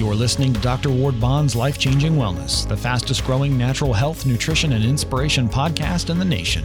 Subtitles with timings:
[0.00, 0.88] You're listening to Dr.
[0.88, 6.18] Ward Bond's Life Changing Wellness, the fastest growing natural health, nutrition, and inspiration podcast in
[6.18, 6.64] the nation.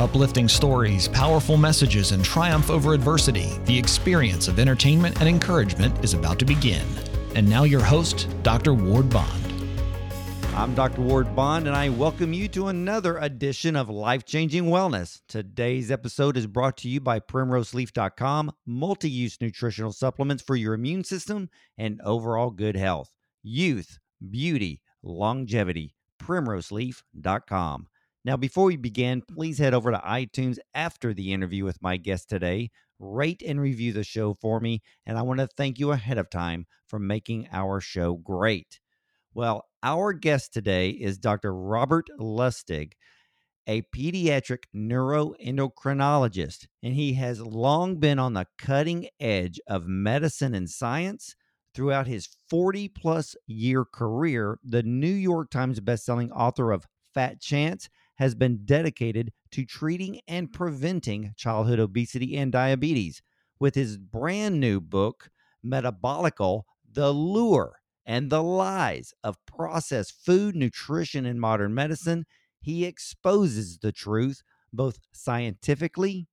[0.00, 6.14] Uplifting stories, powerful messages, and triumph over adversity, the experience of entertainment and encouragement is
[6.14, 6.84] about to begin.
[7.36, 8.74] And now, your host, Dr.
[8.74, 9.43] Ward Bond.
[10.56, 11.00] I'm Dr.
[11.00, 15.20] Ward Bond, and I welcome you to another edition of Life Changing Wellness.
[15.28, 21.02] Today's episode is brought to you by PrimroseLeaf.com, multi use nutritional supplements for your immune
[21.02, 23.12] system and overall good health.
[23.42, 23.98] Youth,
[24.30, 27.88] beauty, longevity, PrimroseLeaf.com.
[28.24, 32.28] Now, before we begin, please head over to iTunes after the interview with my guest
[32.28, 32.70] today.
[33.00, 36.30] Rate and review the show for me, and I want to thank you ahead of
[36.30, 38.78] time for making our show great.
[39.36, 41.52] Well, our guest today is Dr.
[41.52, 42.92] Robert Lustig,
[43.66, 50.70] a pediatric neuroendocrinologist, and he has long been on the cutting edge of medicine and
[50.70, 51.34] science.
[51.74, 57.88] Throughout his 40 plus year career, the New York Times bestselling author of Fat Chance
[58.14, 63.20] has been dedicated to treating and preventing childhood obesity and diabetes.
[63.58, 65.28] With his brand new book,
[65.64, 72.26] Metabolical The Lure and the lies of processed food, nutrition, and modern medicine,
[72.60, 76.28] he exposes the truth, both scientifically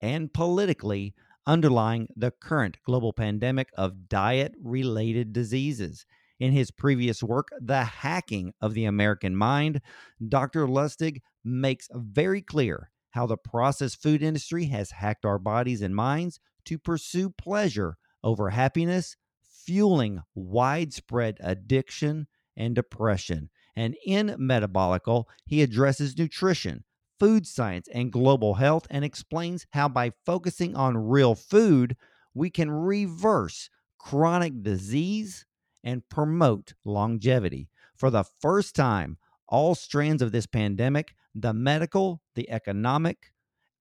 [0.00, 1.14] and politically,
[1.46, 6.06] underlying the current global pandemic of diet related diseases.
[6.38, 9.80] In his previous work, The Hacking of the American Mind,
[10.26, 10.66] Dr.
[10.66, 16.40] Lustig makes very clear how the processed food industry has hacked our bodies and minds
[16.64, 19.16] to pursue pleasure over happiness,
[19.70, 22.26] fueling widespread addiction
[22.56, 23.48] and depression.
[23.76, 26.82] And in Metabolical, he addresses nutrition,
[27.20, 31.96] food science, and global health and explains how by focusing on real food,
[32.34, 35.46] we can reverse chronic disease
[35.84, 37.68] and promote longevity.
[37.96, 43.32] For the first time, all strands of this pandemic, the medical, the economic,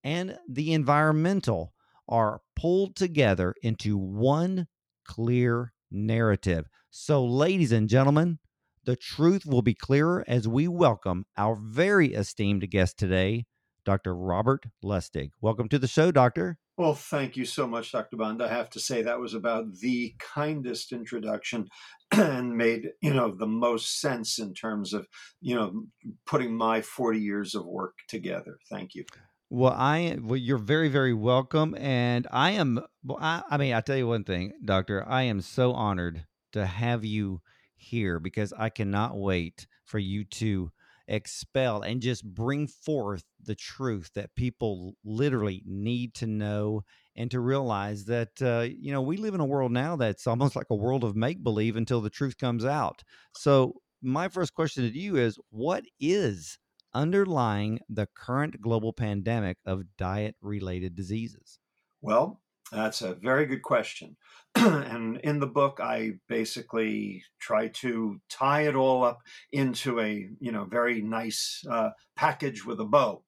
[0.04, 1.74] and the environmental,
[2.08, 4.68] are pulled together into one
[5.04, 6.68] clear narrative.
[6.90, 8.40] So, ladies and gentlemen,
[8.86, 13.46] the truth will be clearer as we welcome our very esteemed guest today,
[13.86, 14.16] Dr.
[14.16, 15.32] Robert Lustig.
[15.42, 16.58] Welcome to the show, Doctor.
[16.80, 18.16] Well, thank you so much, Dr.
[18.16, 18.42] Bond.
[18.42, 21.68] I have to say that was about the kindest introduction
[22.12, 25.06] and made, you know, the most sense in terms of,
[25.42, 25.84] you know,
[26.26, 28.60] putting my 40 years of work together.
[28.70, 29.04] Thank you.
[29.50, 32.80] Well, I well, you're very, very welcome, and I am.
[33.04, 35.04] Well, I, I mean, I tell you one thing, Doctor.
[35.08, 37.42] I am so honored to have you
[37.76, 40.72] here because I cannot wait for you to
[41.08, 46.84] expel and just bring forth the truth that people literally need to know
[47.16, 50.56] and to realize that uh, you know we live in a world now that's almost
[50.56, 53.04] like a world of make believe until the truth comes out.
[53.34, 56.60] So, my first question to you is, what is
[56.94, 61.60] underlying the current global pandemic of diet related diseases?
[62.02, 62.42] Well,
[62.72, 64.18] that's a very good question.
[64.56, 70.52] and in the book, I basically try to tie it all up into a you
[70.52, 73.24] know very nice uh, package with a bow.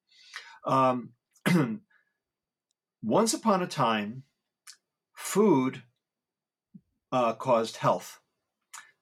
[0.65, 1.11] Um,
[3.03, 4.23] once upon a time,
[5.15, 5.83] food
[7.11, 8.19] uh, caused health.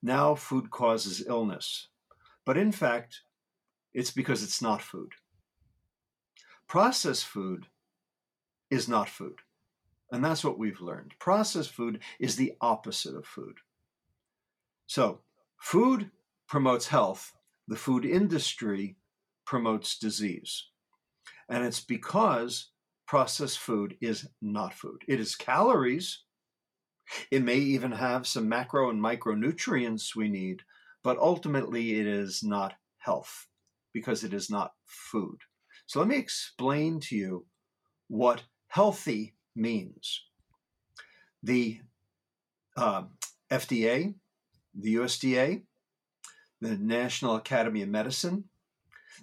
[0.01, 1.89] Now, food causes illness.
[2.45, 3.21] But in fact,
[3.93, 5.13] it's because it's not food.
[6.67, 7.67] Processed food
[8.69, 9.39] is not food.
[10.11, 11.13] And that's what we've learned.
[11.19, 13.57] Processed food is the opposite of food.
[14.87, 15.21] So,
[15.59, 16.09] food
[16.47, 17.33] promotes health,
[17.67, 18.97] the food industry
[19.45, 20.65] promotes disease.
[21.47, 22.69] And it's because
[23.07, 25.03] processed food is not food.
[25.07, 26.23] It is calories.
[27.31, 30.61] It may even have some macro and micronutrients we need,
[31.03, 33.47] but ultimately it is not health
[33.93, 35.37] because it is not food.
[35.85, 37.45] So let me explain to you
[38.07, 40.23] what healthy means.
[41.41, 41.79] The
[42.77, 43.03] uh,
[43.51, 44.15] FDA,
[44.77, 45.63] the USDA,
[46.61, 48.45] the National Academy of Medicine,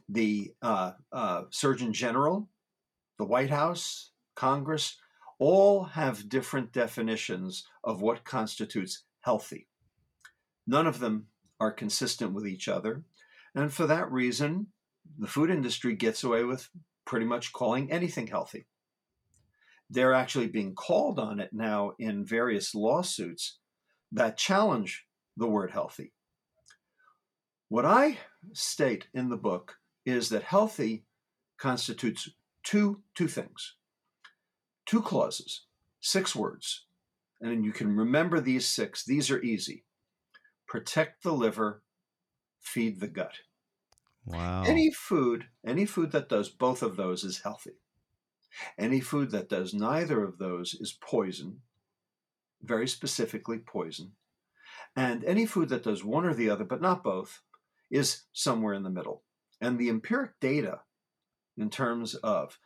[0.09, 2.49] the uh, uh, Surgeon General,
[3.19, 4.97] the White House, Congress,
[5.39, 9.69] all have different definitions of what constitutes healthy.
[10.67, 11.27] None of them
[11.61, 13.05] are consistent with each other.
[13.57, 14.69] And for that reason,
[15.19, 16.69] the food industry gets away with
[17.07, 18.67] pretty much calling anything healthy.
[19.89, 23.59] They're actually being called on it now in various lawsuits
[24.13, 25.07] that challenge
[25.37, 26.13] the word healthy.
[27.69, 28.19] What I
[28.53, 31.05] state in the book is that healthy
[31.59, 32.29] constitutes
[32.63, 33.75] two, two things,
[34.87, 35.67] two clauses,
[36.01, 36.85] six words.
[37.41, 39.05] And you can remember these six.
[39.05, 39.85] These are easy.
[40.67, 41.83] protect the liver,
[42.61, 43.39] feed the gut.
[44.27, 44.65] Wow.
[44.65, 47.79] Any food, any food that does both of those is healthy.
[48.79, 51.61] Any food that does neither of those is poison,
[52.63, 54.13] very specifically poison.
[54.97, 57.43] And any food that does one or the other, but not both,
[57.91, 59.23] is somewhere in the middle.
[59.61, 60.81] And the empiric data,
[61.57, 62.59] in terms of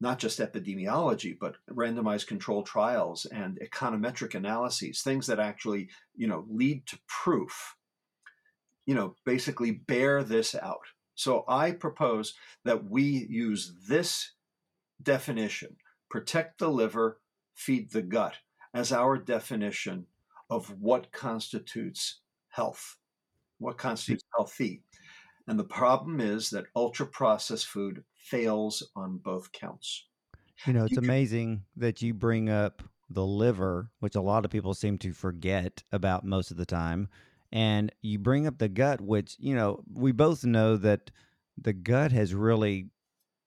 [0.00, 6.44] not just epidemiology, but randomized control trials and econometric analyses, things that actually, you know,
[6.48, 7.76] lead to proof,
[8.86, 10.86] you know, basically bear this out.
[11.22, 12.34] So I propose
[12.64, 14.32] that we use this
[15.00, 15.76] definition,
[16.10, 17.20] protect the liver,
[17.54, 18.38] feed the gut,
[18.74, 20.06] as our definition
[20.50, 22.98] of what constitutes health,
[23.58, 24.82] what constitutes healthy.
[25.46, 30.08] And the problem is that ultra processed food fails on both counts.
[30.66, 34.44] You know, it's You can- amazing that you bring up the liver, which a lot
[34.44, 37.08] of people seem to forget about most of the time.
[37.52, 41.10] And you bring up the gut, which, you know, we both know that
[41.60, 42.88] the gut has really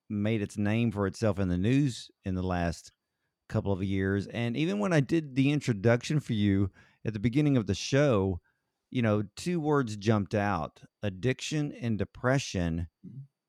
[0.10, 2.92] made its name for itself in the news in the last
[3.50, 4.28] couple of years.
[4.28, 6.70] And even when I did the introduction for you
[7.04, 8.40] at the beginning of the show,
[8.92, 12.88] you know, two words jumped out addiction and depression.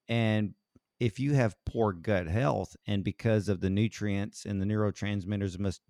[0.08, 0.54] And
[0.98, 5.82] if you have poor gut health and because of the nutrients and the neurotransmitters must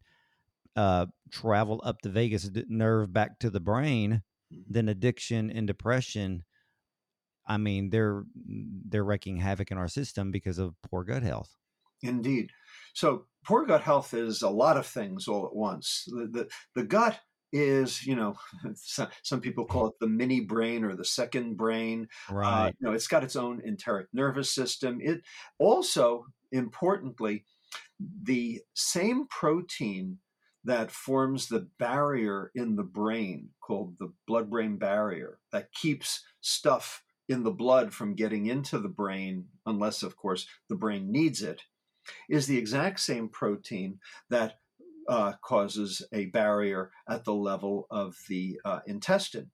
[0.75, 4.23] uh, travel up the vagus nerve back to the brain.
[4.51, 6.45] Then addiction and depression,
[7.47, 8.25] I mean, they're
[8.89, 11.55] they're wreaking havoc in our system because of poor gut health.
[12.03, 12.51] Indeed.
[12.95, 16.05] So poor gut health is a lot of things all at once.
[16.07, 17.19] The, the, the gut
[17.53, 18.35] is, you know,
[18.75, 22.09] some, people call it the mini brain or the second brain.
[22.29, 24.99] Uh, you know, it's got its own enteric nervous system.
[25.01, 25.23] It
[25.59, 27.45] also, importantly,
[28.23, 30.19] the same protein
[30.67, 37.03] that forms the barrier in the brain called the blood brain barrier that keeps stuff
[37.29, 41.63] in the blood from getting into the brain, unless, of course, the brain needs it,
[42.29, 43.99] is the exact same protein
[44.29, 44.59] that
[45.09, 49.51] uh, causes a barrier at the level of the uh, intestine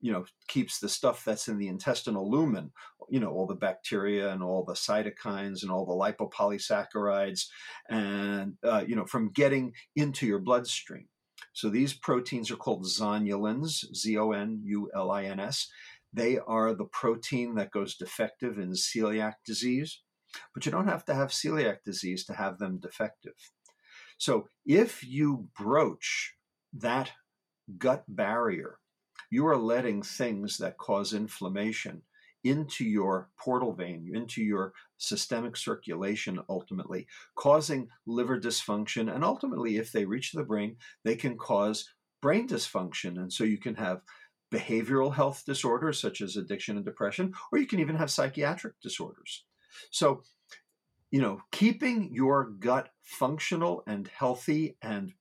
[0.00, 2.70] you know keeps the stuff that's in the intestinal lumen
[3.08, 7.46] you know all the bacteria and all the cytokines and all the lipopolysaccharides
[7.88, 11.08] and uh, you know from getting into your bloodstream.
[11.52, 15.68] So these proteins are called zonulins z-o-n-u-l-i-n-s
[16.12, 20.00] they are the protein that goes defective in celiac disease
[20.54, 23.34] but you don't have to have celiac disease to have them defective.
[24.18, 26.34] So if you broach
[26.72, 27.12] that
[27.78, 28.78] gut barrier,
[29.30, 32.02] you are letting things that cause inflammation
[32.44, 39.12] into your portal vein, into your systemic circulation, ultimately, causing liver dysfunction.
[39.12, 41.88] And ultimately, if they reach the brain, they can cause
[42.22, 43.16] brain dysfunction.
[43.18, 44.02] And so you can have
[44.52, 49.44] behavioral health disorders such as addiction and depression, or you can even have psychiatric disorders.
[49.90, 50.22] So
[51.10, 55.12] you know, keeping your gut functional and healthy and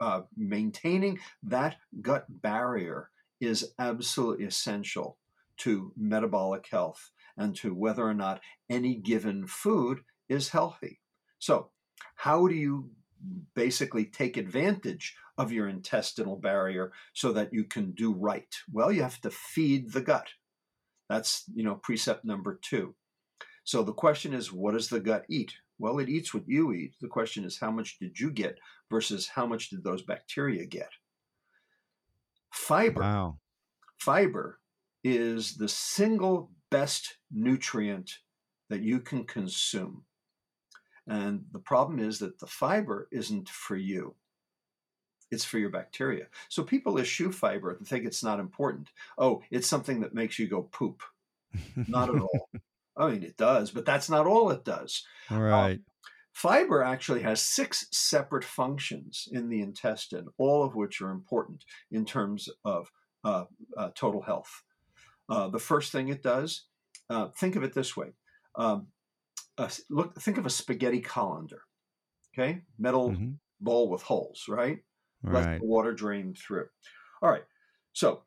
[0.00, 3.10] uh, maintaining that gut barrier
[3.40, 5.18] is absolutely essential
[5.58, 11.00] to metabolic health and to whether or not any given food is healthy.
[11.38, 11.70] So,
[12.16, 12.90] how do you
[13.54, 18.54] basically take advantage of your intestinal barrier so that you can do right?
[18.72, 20.28] Well, you have to feed the gut.
[21.08, 22.94] That's, you know, precept number 2.
[23.64, 25.52] So the question is, what does the gut eat?
[25.78, 26.94] Well, it eats what you eat.
[27.00, 28.58] The question is, how much did you get
[28.90, 30.90] versus how much did those bacteria get?
[32.52, 33.00] Fiber.
[33.00, 33.38] Wow.
[34.00, 34.58] Fiber
[35.04, 38.18] is the single best nutrient
[38.70, 40.04] that you can consume.
[41.06, 44.14] And the problem is that the fiber isn't for you.
[45.30, 46.26] It's for your bacteria.
[46.48, 48.90] So people eschew fiber and think it's not important.
[49.18, 51.02] Oh, it's something that makes you go poop.
[51.88, 52.48] Not at all.
[52.96, 55.04] I mean, it does, but that's not all it does.
[55.30, 55.72] All right.
[55.72, 55.84] Um,
[56.32, 62.04] fiber actually has six separate functions in the intestine, all of which are important in
[62.04, 62.90] terms of
[63.24, 63.46] uh,
[63.76, 64.64] uh, total health.
[65.28, 66.68] Uh, the first thing it does,
[67.10, 68.12] uh, think of it this way:
[68.56, 68.88] um,
[69.88, 71.62] look, think of a spaghetti colander,
[72.34, 73.38] okay, metal Mhm.
[73.60, 74.84] bowl with holes, right?
[75.30, 76.68] Let the water drain through.
[77.22, 77.44] All right,
[77.92, 78.24] so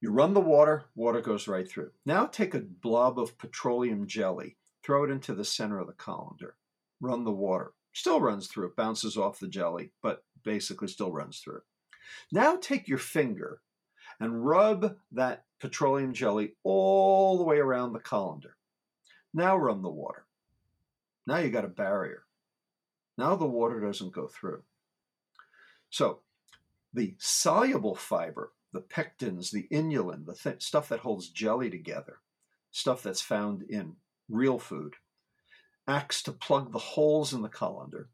[0.00, 1.92] you run the water, water goes right through.
[2.06, 6.56] Now take a blob of petroleum jelly, throw it into the center of the colander,
[7.00, 7.74] run the water.
[7.92, 11.62] Still runs through, it bounces off the jelly, but basically still runs through.
[12.32, 13.62] Now take your finger
[14.20, 18.56] and rub that petroleum jelly all the way around the colander.
[19.32, 20.26] Now run the water.
[21.26, 22.24] Now you got a barrier.
[23.16, 24.62] Now the water doesn't go through.
[25.90, 26.20] So
[26.92, 32.18] the soluble fiber the pectins, the inulin, the th- stuff that holds jelly together,
[32.70, 33.94] stuff that's found in
[34.28, 34.94] real food,
[35.86, 38.08] acts to plug the holes in the colander.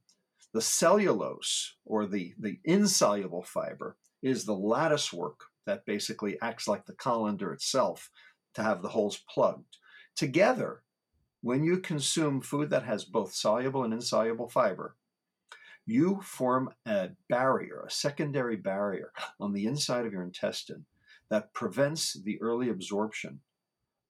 [0.52, 6.84] The cellulose, or the, the insoluble fiber, is the lattice work that basically acts like
[6.86, 8.10] the colander itself
[8.54, 9.76] to have the holes plugged.
[10.16, 10.82] Together,
[11.42, 14.96] when you consume food that has both soluble and insoluble fiber,
[15.86, 20.86] you form a barrier, a secondary barrier on the inside of your intestine
[21.30, 23.38] that prevents the early absorption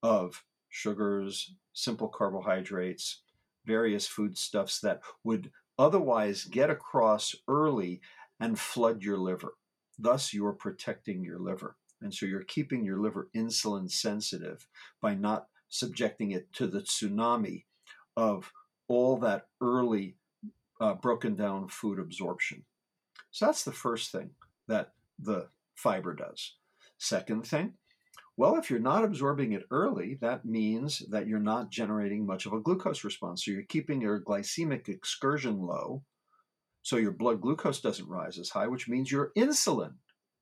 [0.03, 3.21] of sugars, simple carbohydrates,
[3.67, 8.01] various foodstuffs that would otherwise get across early
[8.41, 9.53] and flood your liver.
[10.03, 11.77] Thus, you are protecting your liver.
[12.01, 14.67] And so you're keeping your liver insulin sensitive
[15.03, 17.65] by not subjecting it to the tsunami
[18.17, 18.51] of
[18.89, 20.17] all that early
[20.81, 22.65] uh, broken down food absorption.
[23.31, 24.31] So that's the first thing
[24.67, 26.57] that the fiber does.
[26.99, 27.75] Second thing,
[28.37, 32.55] well, if you're not absorbing it early, that means that you're not generating much of
[32.55, 33.45] a glucose response.
[33.45, 36.03] So you're keeping your glycemic excursion low.
[36.83, 39.95] So your blood glucose doesn't rise as high, which means your insulin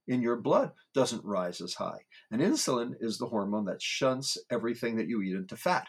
[0.06, 1.98] in your blood doesn't rise as high.
[2.30, 5.88] And insulin is the hormone that shunts everything that you eat into fat.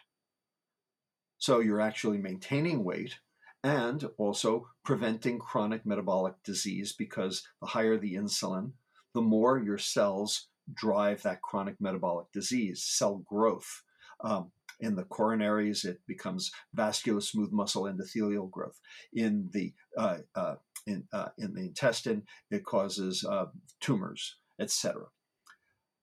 [1.37, 3.15] So you're actually maintaining weight
[3.63, 8.71] and also preventing chronic metabolic disease because the higher the insulin,
[9.13, 13.83] the more your cells drive that chronic metabolic disease, cell growth.
[14.21, 18.79] Um, in the coronaries, it becomes vascular smooth muscle endothelial growth.
[19.13, 20.55] In the uh, uh,
[20.87, 23.45] in, uh, in the intestine, it causes uh,
[23.79, 25.03] tumors, etc.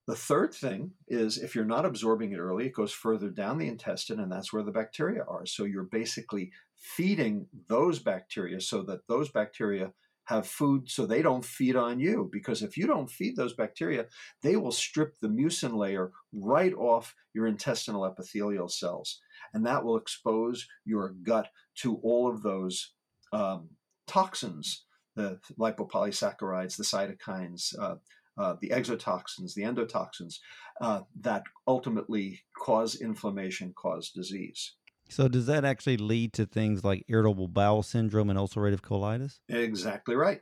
[0.07, 3.67] The third thing is if you're not absorbing it early, it goes further down the
[3.67, 5.47] intestine, and that's where the bacteria are.
[5.47, 9.93] So you're basically feeding those bacteria so that those bacteria
[10.27, 12.29] have food so they don't feed on you.
[12.33, 14.07] Because if you don't feed those bacteria,
[14.43, 19.21] they will strip the mucin layer right off your intestinal epithelial cells.
[19.55, 22.93] And that will expose your gut to all of those
[23.33, 23.71] um,
[24.07, 27.97] toxins the lipopolysaccharides, the cytokines, uh,
[28.39, 30.37] uh, the exotoxins, the endotoxins
[30.81, 34.75] uh, that ultimately cause inflammation, cause disease.
[35.09, 39.39] So, does that actually lead to things like irritable bowel syndrome and ulcerative colitis?
[39.49, 40.41] Exactly right.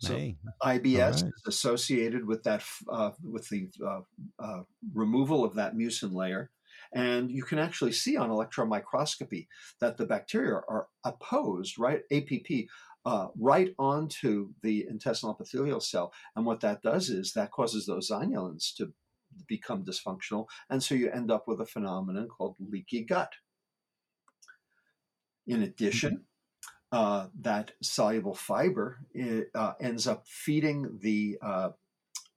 [0.00, 0.36] So hey.
[0.62, 1.24] IBS right.
[1.24, 4.00] is associated with that, uh, with the uh,
[4.38, 4.62] uh,
[4.94, 6.50] removal of that mucin layer,
[6.94, 9.46] and you can actually see on electron microscopy
[9.80, 12.00] that the bacteria are opposed, right?
[12.10, 12.66] APP
[13.04, 16.12] uh, right onto the intestinal epithelial cell.
[16.34, 18.92] And what that does is that causes those zonulins to
[19.46, 20.46] become dysfunctional.
[20.68, 23.32] And so you end up with a phenomenon called leaky gut.
[25.50, 26.20] In addition,
[26.92, 29.00] uh, that soluble fiber
[29.52, 31.70] uh, ends up feeding the uh,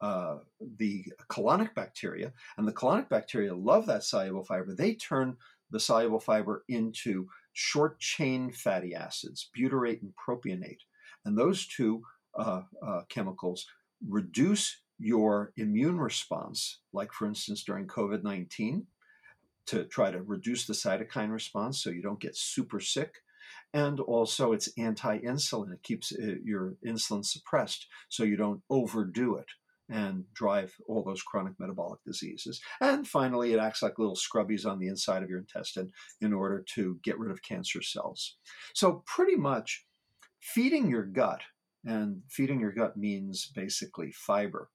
[0.02, 0.40] uh,
[0.78, 4.74] the colonic bacteria, and the colonic bacteria love that soluble fiber.
[4.74, 5.38] They turn
[5.70, 10.82] the soluble fiber into short chain fatty acids, butyrate and propionate.
[11.24, 12.02] And those two
[12.36, 13.68] uh, uh, chemicals
[14.10, 18.88] reduce your immune response, like for instance during COVID 19,
[19.68, 23.16] to try to reduce the cytokine response so you don't get super sick.
[23.74, 25.74] And also, it's anti insulin.
[25.74, 29.48] It keeps uh, your insulin suppressed so you don't overdo it
[29.90, 32.62] and drive all those chronic metabolic diseases.
[32.80, 35.92] And finally, it acts like little scrubbies on the inside of your intestine
[36.22, 38.38] in order to get rid of cancer cells.
[38.74, 39.86] So, pretty much
[40.40, 41.42] feeding your gut,
[41.86, 44.70] and feeding your gut means basically fiber,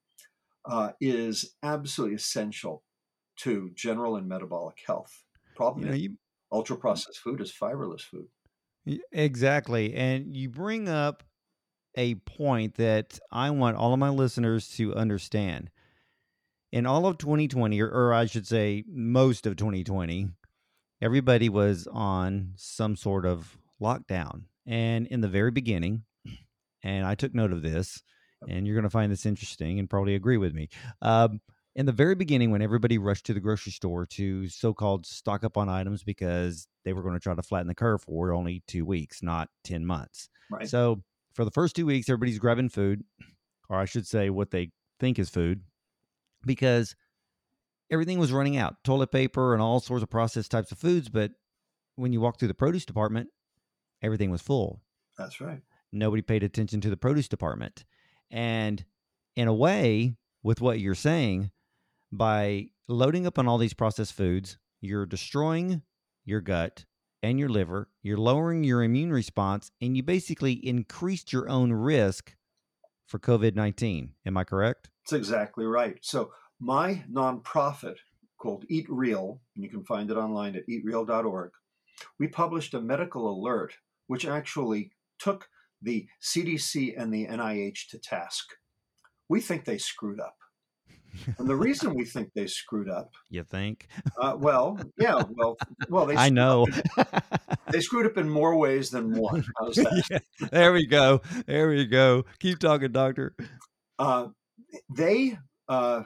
[0.69, 2.83] uh, is absolutely essential
[3.39, 5.23] to general and metabolic health.
[5.55, 6.17] Problem you know, you,
[6.51, 8.27] ultra processed food is fiberless food.
[9.11, 9.93] Exactly.
[9.93, 11.23] And you bring up
[11.95, 15.69] a point that I want all of my listeners to understand.
[16.71, 20.29] In all of 2020, or, or I should say, most of 2020,
[21.01, 24.43] everybody was on some sort of lockdown.
[24.67, 26.03] And in the very beginning,
[26.83, 28.03] and I took note of this,
[28.47, 30.69] and you're going to find this interesting and probably agree with me.
[31.01, 31.41] Um,
[31.75, 35.43] in the very beginning, when everybody rushed to the grocery store to so called stock
[35.43, 38.63] up on items because they were going to try to flatten the curve for only
[38.67, 40.29] two weeks, not 10 months.
[40.51, 40.67] Right.
[40.67, 43.03] So for the first two weeks, everybody's grabbing food,
[43.69, 45.61] or I should say what they think is food,
[46.45, 46.95] because
[47.91, 51.09] everything was running out toilet paper and all sorts of processed types of foods.
[51.09, 51.31] But
[51.95, 53.29] when you walk through the produce department,
[54.01, 54.81] everything was full.
[55.17, 55.61] That's right.
[55.91, 57.85] Nobody paid attention to the produce department.
[58.31, 58.83] And
[59.35, 61.51] in a way, with what you're saying,
[62.11, 65.81] by loading up on all these processed foods, you're destroying
[66.25, 66.85] your gut
[67.21, 72.35] and your liver, you're lowering your immune response, and you basically increased your own risk
[73.07, 74.13] for COVID 19.
[74.25, 74.89] Am I correct?
[75.03, 75.97] That's exactly right.
[76.01, 77.95] So, my nonprofit
[78.39, 81.51] called Eat Real, and you can find it online at eatreal.org,
[82.17, 83.73] we published a medical alert
[84.07, 85.47] which actually took
[85.81, 88.45] the CDC and the NIH to task.
[89.27, 90.35] We think they screwed up.
[91.37, 93.87] And the reason we think they screwed up, you think?
[94.19, 95.57] Uh, well, yeah, well,
[95.89, 96.15] well, they.
[96.15, 96.65] I know.
[97.71, 99.45] they screwed up in more ways than one.
[99.59, 100.03] How's that?
[100.09, 101.21] Yeah, there we go.
[101.45, 102.25] There we go.
[102.39, 103.35] Keep talking, doctor.
[103.97, 104.27] Uh,
[104.89, 105.37] they
[105.67, 106.03] uh,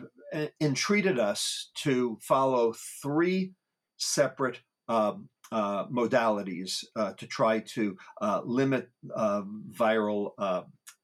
[0.60, 3.54] entreated us to follow three
[3.98, 10.32] separate um, uh, modalities uh, to try to uh, limit uh, viral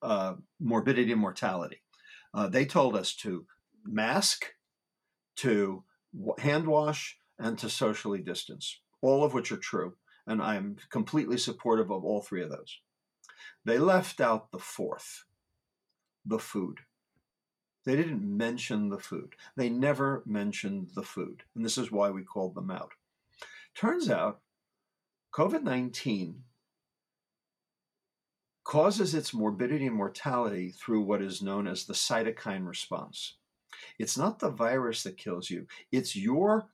[0.02, 1.82] uh, morbidity and mortality.
[2.50, 3.46] they told us to
[3.86, 4.46] mask,
[5.38, 5.84] to
[6.40, 9.96] hand wash, and to socially distance, all of which are true.
[10.28, 12.80] And I'm completely supportive of all three of those.
[13.66, 15.24] They left out the fourth,
[16.26, 16.80] the food.
[17.86, 19.34] They didn't mention the food.
[19.56, 21.44] They never mentioned the food.
[21.56, 22.92] And this is why we called them out.
[23.76, 24.42] Turns out
[25.34, 26.44] COVID 19
[28.64, 33.38] causes its morbidity and mortality through what is known as the cytokine response.
[33.98, 36.68] It's not the virus that kills you, it's your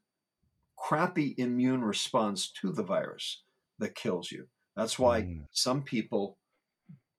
[0.78, 3.44] crappy immune response to the virus
[3.80, 4.48] that kills you.
[4.76, 5.46] That's why mm.
[5.52, 6.38] some people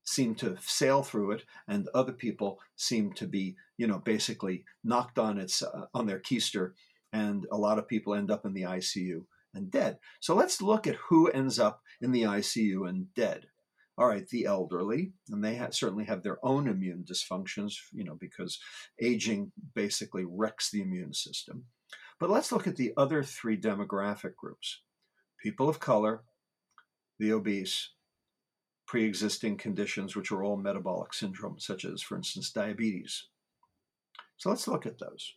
[0.04, 5.18] seem to sail through it and other people seem to be, you know, basically knocked
[5.18, 6.72] on its uh, on their keister
[7.12, 9.98] and a lot of people end up in the ICU and dead.
[10.20, 13.46] So let's look at who ends up in the ICU and dead.
[13.98, 18.58] All right, the elderly, and they certainly have their own immune dysfunctions, you know, because
[19.00, 21.64] aging basically wrecks the immune system.
[22.20, 24.80] But let's look at the other three demographic groups
[25.42, 26.24] people of color,
[27.18, 27.90] the obese,
[28.86, 33.26] pre existing conditions, which are all metabolic syndromes, such as, for instance, diabetes.
[34.36, 35.34] So let's look at those.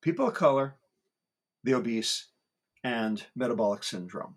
[0.00, 0.76] People of color,
[1.62, 2.28] the obese,
[2.82, 4.36] and metabolic syndrome.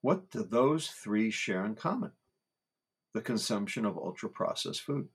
[0.00, 2.12] What do those three share in common?
[3.14, 5.08] The consumption of ultra processed food.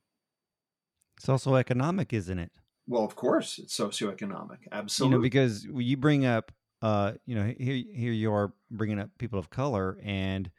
[1.17, 2.51] It's also economic, isn't it?
[2.87, 4.59] Well, of course, it's socioeconomic.
[4.71, 5.13] Absolutely.
[5.13, 9.09] You know, because you bring up, uh, you know, here here you are bringing up
[9.17, 10.49] people of color, and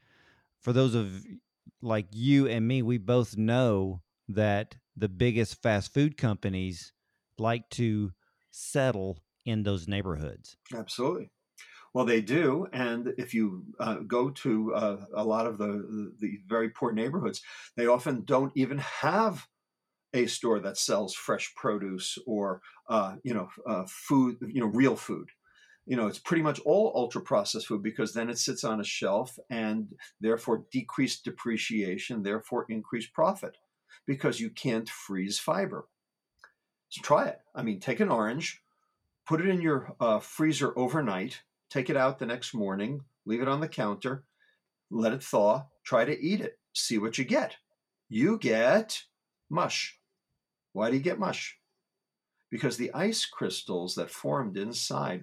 [0.60, 1.24] for those of
[1.82, 6.92] like you and me, we both know that the biggest fast food companies
[7.38, 8.12] like to
[8.50, 10.56] settle in those neighborhoods.
[10.74, 11.30] Absolutely.
[11.92, 16.38] Well, they do, and if you uh, go to uh, a lot of the the
[16.46, 17.42] very poor neighborhoods,
[17.76, 19.48] they often don't even have
[20.14, 24.96] a store that sells fresh produce or uh, you know uh, food, you know, real
[24.96, 25.28] food.
[25.86, 28.84] You know, it's pretty much all ultra processed food because then it sits on a
[28.84, 29.88] shelf and
[30.20, 33.56] therefore decreased depreciation, therefore increased profit
[34.06, 35.88] because you can't freeze fiber.
[36.90, 37.40] So try it.
[37.54, 38.62] I mean, take an orange,
[39.26, 43.48] put it in your uh, freezer overnight take it out the next morning, leave it
[43.48, 44.24] on the counter,
[44.90, 47.56] let it thaw, try to eat it, see what you get.
[48.08, 49.02] You get
[49.48, 49.98] mush.
[50.72, 51.56] Why do you get mush?
[52.50, 55.22] Because the ice crystals that formed inside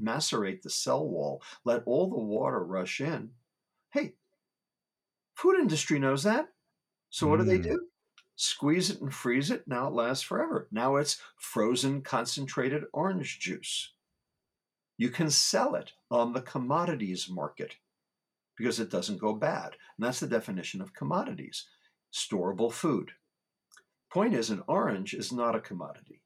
[0.00, 3.30] macerate the cell wall, let all the water rush in.
[3.90, 4.14] Hey,
[5.34, 6.48] food industry knows that.
[7.10, 7.44] So what mm.
[7.44, 7.74] do they hmm.
[7.74, 7.80] do?
[8.36, 9.64] Squeeze it and freeze it.
[9.66, 10.68] Now it lasts forever.
[10.70, 13.92] Now it's frozen concentrated orange juice
[14.98, 17.76] you can sell it on the commodities market
[18.56, 19.76] because it doesn't go bad.
[19.96, 21.66] And that's the definition of commodities
[22.12, 23.12] storable food.
[24.12, 26.22] Point is, an orange is not a commodity,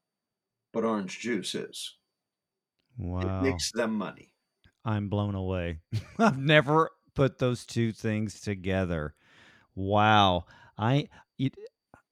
[0.71, 1.95] but orange juice is.
[2.97, 3.39] Wow.
[3.39, 4.33] It makes them money.
[4.85, 5.79] I'm blown away.
[6.19, 9.13] I've never put those two things together.
[9.75, 10.45] Wow.
[10.77, 11.55] I it,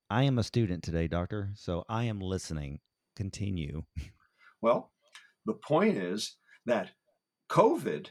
[0.09, 2.79] I am a student today, doctor, so I am listening.
[3.15, 3.83] Continue.
[4.61, 4.91] Well,
[5.45, 6.91] the point is that
[7.49, 8.07] COVID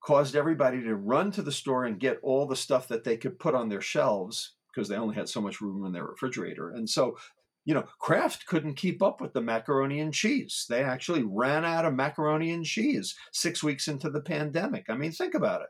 [0.00, 3.38] caused everybody to run to the store and get all the stuff that they could
[3.38, 6.70] put on their shelves because they only had so much room in their refrigerator.
[6.70, 7.16] And so,
[7.64, 10.66] you know, Kraft couldn't keep up with the macaroni and cheese.
[10.68, 14.86] They actually ran out of macaroni and cheese six weeks into the pandemic.
[14.90, 15.68] I mean, think about it.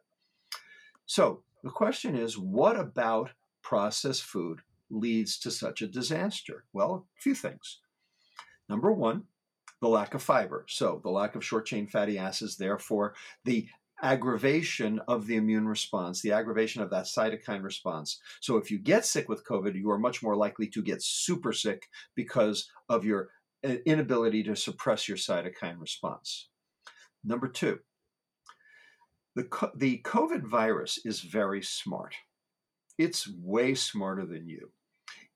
[1.07, 3.31] So the question is what about
[3.62, 6.64] processed food leads to such a disaster?
[6.72, 7.81] Well, a few things.
[8.68, 9.24] Number one,
[9.84, 10.64] the lack of fiber.
[10.66, 13.68] So, the lack of short chain fatty acids, therefore, the
[14.02, 18.18] aggravation of the immune response, the aggravation of that cytokine response.
[18.40, 21.52] So, if you get sick with COVID, you are much more likely to get super
[21.52, 23.28] sick because of your
[23.62, 26.48] uh, inability to suppress your cytokine response.
[27.22, 27.80] Number two,
[29.36, 32.14] the, the COVID virus is very smart.
[32.96, 34.70] It's way smarter than you.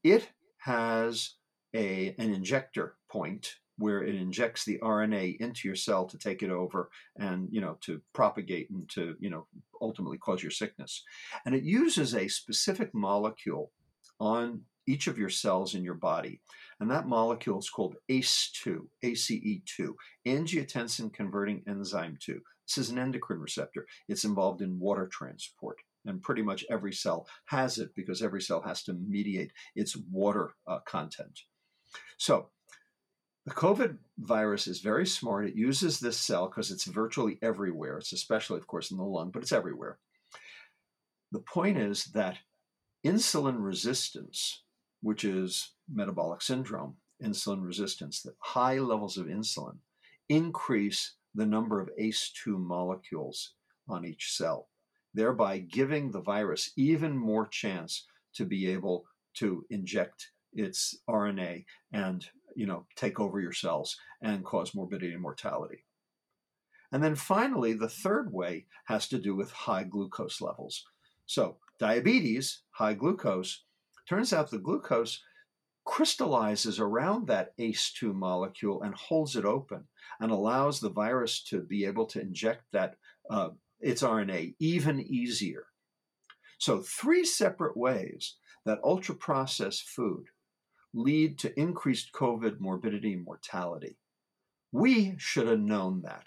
[0.02, 0.26] It
[0.60, 1.34] has
[1.74, 6.50] a, an injector point where it injects the RNA into your cell to take it
[6.50, 9.46] over and you know to propagate and to you know
[9.80, 11.02] ultimately cause your sickness.
[11.46, 13.72] And it uses a specific molecule
[14.20, 16.40] on each of your cells in your body.
[16.80, 19.94] And that molecule is called ACE2, ACE2,
[20.26, 22.40] angiotensin converting enzyme 2.
[22.66, 23.86] This is an endocrine receptor.
[24.08, 25.76] It's involved in water transport.
[26.06, 30.54] And pretty much every cell has it because every cell has to mediate its water
[30.66, 31.38] uh, content.
[32.16, 32.48] So,
[33.48, 35.46] the COVID virus is very smart.
[35.46, 37.96] It uses this cell because it's virtually everywhere.
[37.96, 39.98] It's especially, of course, in the lung, but it's everywhere.
[41.32, 42.38] The point is that
[43.06, 44.64] insulin resistance,
[45.00, 49.78] which is metabolic syndrome, insulin resistance, that high levels of insulin
[50.28, 53.54] increase the number of ACE2 molecules
[53.88, 54.68] on each cell,
[55.14, 62.28] thereby giving the virus even more chance to be able to inject its RNA and
[62.58, 65.84] you know take over your cells and cause morbidity and mortality.
[66.90, 70.84] And then finally, the third way has to do with high glucose levels.
[71.26, 73.62] So, diabetes, high glucose,
[74.08, 75.22] turns out the glucose
[75.84, 79.84] crystallizes around that ACE2 molecule and holds it open
[80.20, 82.96] and allows the virus to be able to inject that
[83.30, 85.66] uh, its RNA even easier.
[86.58, 90.24] So, three separate ways that ultra processed food
[90.94, 93.98] lead to increased COVID morbidity and mortality.
[94.72, 96.24] We should have known that.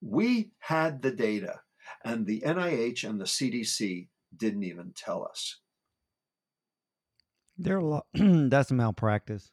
[0.00, 1.60] We had the data,
[2.04, 5.60] and the NIH and the CDC didn't even tell us.
[7.56, 8.06] There a lot.
[8.14, 9.52] that's a malpractice.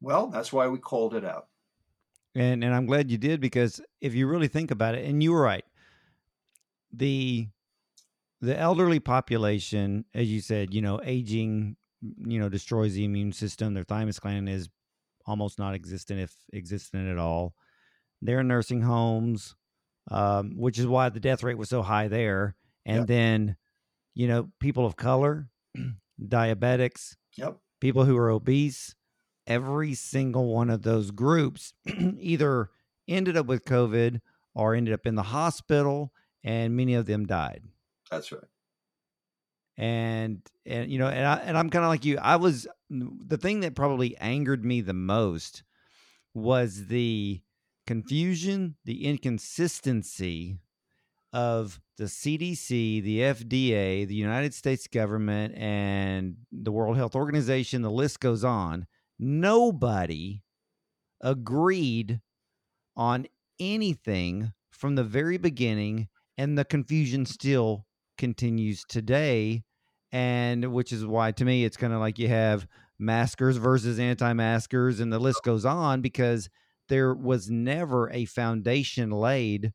[0.00, 1.46] Well, that's why we called it out.
[2.34, 5.32] And and I'm glad you did because if you really think about it, and you
[5.32, 5.64] were right,
[6.92, 7.48] the
[8.40, 13.74] the elderly population, as you said, you know, aging, you know, destroys the immune system.
[13.74, 14.68] Their thymus gland is
[15.26, 17.54] almost not existent, if existent at all.
[18.20, 19.54] They're in nursing homes,
[20.10, 22.56] um, which is why the death rate was so high there.
[22.84, 23.06] And yep.
[23.06, 23.56] then,
[24.14, 25.48] you know, people of color,
[26.20, 27.58] diabetics, yep.
[27.80, 28.94] people who are obese,
[29.46, 31.72] every single one of those groups
[32.18, 32.70] either
[33.08, 34.20] ended up with COVID
[34.54, 36.12] or ended up in the hospital,
[36.44, 37.62] and many of them died.
[38.10, 38.42] That's right.
[39.82, 42.16] And and you know, and I and I'm kind of like you.
[42.18, 45.64] I was the thing that probably angered me the most
[46.34, 47.42] was the
[47.84, 50.60] confusion, the inconsistency
[51.32, 57.90] of the CDC, the FDA, the United States government, and the World Health Organization, the
[57.90, 58.86] list goes on.
[59.18, 60.44] Nobody
[61.20, 62.20] agreed
[62.96, 63.26] on
[63.58, 66.06] anything from the very beginning,
[66.38, 67.84] and the confusion still
[68.16, 69.64] continues today.
[70.12, 72.66] And which is why, to me, it's kind of like you have
[72.98, 76.50] maskers versus anti maskers, and the list goes on because
[76.88, 79.72] there was never a foundation laid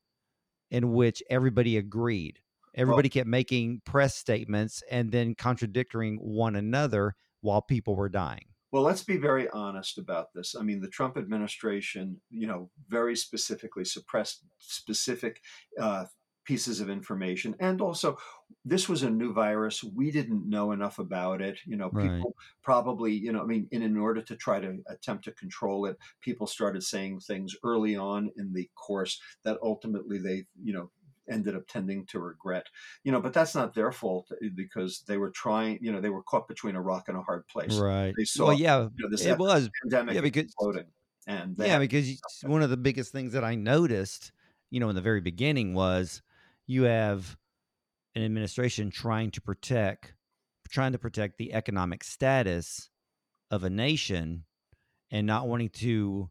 [0.69, 2.39] in which everybody agreed.
[2.76, 8.45] Everybody well, kept making press statements and then contradicting one another while people were dying.
[8.71, 10.54] Well, let's be very honest about this.
[10.54, 15.41] I mean, the Trump administration, you know, very specifically suppressed specific
[15.80, 16.06] uh,
[16.47, 17.53] pieces of information.
[17.60, 18.17] And also,
[18.63, 19.83] this was a new virus.
[19.83, 21.60] We didn't know enough about it.
[21.65, 22.23] You know, people right.
[22.63, 25.97] probably, you know, I mean, in, in order to try to attempt to control it,
[26.21, 30.89] people started saying things early on in the course that ultimately they, you know,
[31.29, 32.67] ended up tending to regret
[33.03, 36.10] you know but that's not their fault eh, because they were trying you know they
[36.10, 39.03] were caught between a rock and a hard place right they saw well yeah you
[39.03, 40.86] know, this it was pandemic yeah because exploding
[41.27, 44.31] and yeah because one of the biggest things that i noticed
[44.69, 46.21] you know in the very beginning was
[46.67, 47.38] you have
[48.15, 50.13] an administration trying to protect
[50.69, 52.89] trying to protect the economic status
[53.49, 54.43] of a nation
[55.12, 56.30] and not wanting to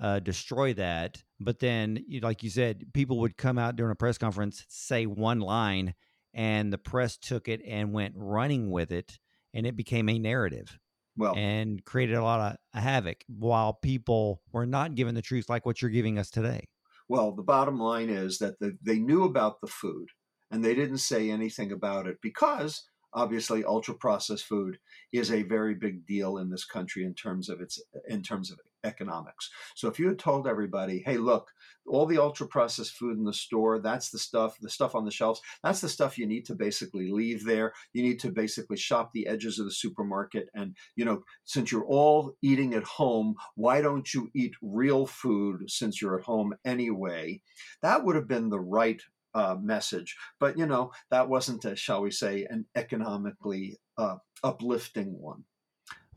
[0.00, 1.22] uh, destroy that.
[1.40, 5.40] But then, like you said, people would come out during a press conference, say one
[5.40, 5.94] line,
[6.34, 9.18] and the press took it and went running with it,
[9.54, 10.78] and it became a narrative.
[11.16, 15.66] Well, and created a lot of havoc while people were not given the truth like
[15.66, 16.68] what you're giving us today.
[17.08, 20.08] Well, the bottom line is that the, they knew about the food
[20.50, 24.78] and they didn't say anything about it because obviously ultra processed food
[25.12, 28.58] is a very big deal in this country in terms of its in terms of
[28.84, 29.50] economics.
[29.74, 31.50] So if you had told everybody, "Hey, look,
[31.86, 35.10] all the ultra processed food in the store, that's the stuff, the stuff on the
[35.10, 37.72] shelves, that's the stuff you need to basically leave there.
[37.92, 41.86] You need to basically shop the edges of the supermarket and, you know, since you're
[41.86, 47.40] all eating at home, why don't you eat real food since you're at home anyway?"
[47.82, 49.02] That would have been the right
[49.34, 50.16] uh, message.
[50.40, 55.44] But you know that wasn't, a, shall we say, an economically uh, uplifting one.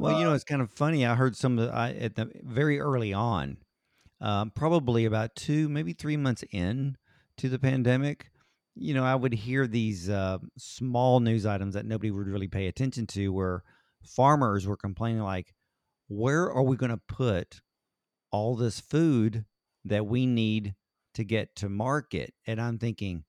[0.01, 1.05] Well, you know, it's kind of funny.
[1.05, 3.57] I heard some of the, I, at the very early on,
[4.19, 6.97] um, probably about two, maybe three months in
[7.37, 8.31] to the pandemic.
[8.75, 12.67] You know, I would hear these uh, small news items that nobody would really pay
[12.67, 13.63] attention to, where
[14.03, 15.53] farmers were complaining, like,
[16.07, 17.61] "Where are we going to put
[18.31, 19.45] all this food
[19.85, 20.75] that we need
[21.15, 23.25] to get to market?" And I'm thinking,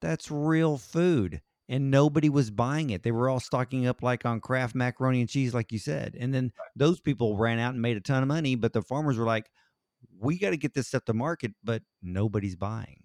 [0.00, 3.02] that's real food and nobody was buying it.
[3.02, 6.16] They were all stocking up like on Kraft macaroni and cheese, like you said.
[6.18, 9.16] And then those people ran out and made a ton of money, but the farmers
[9.16, 9.50] were like,
[10.18, 13.04] "We got to get this stuff to market," but nobody's buying.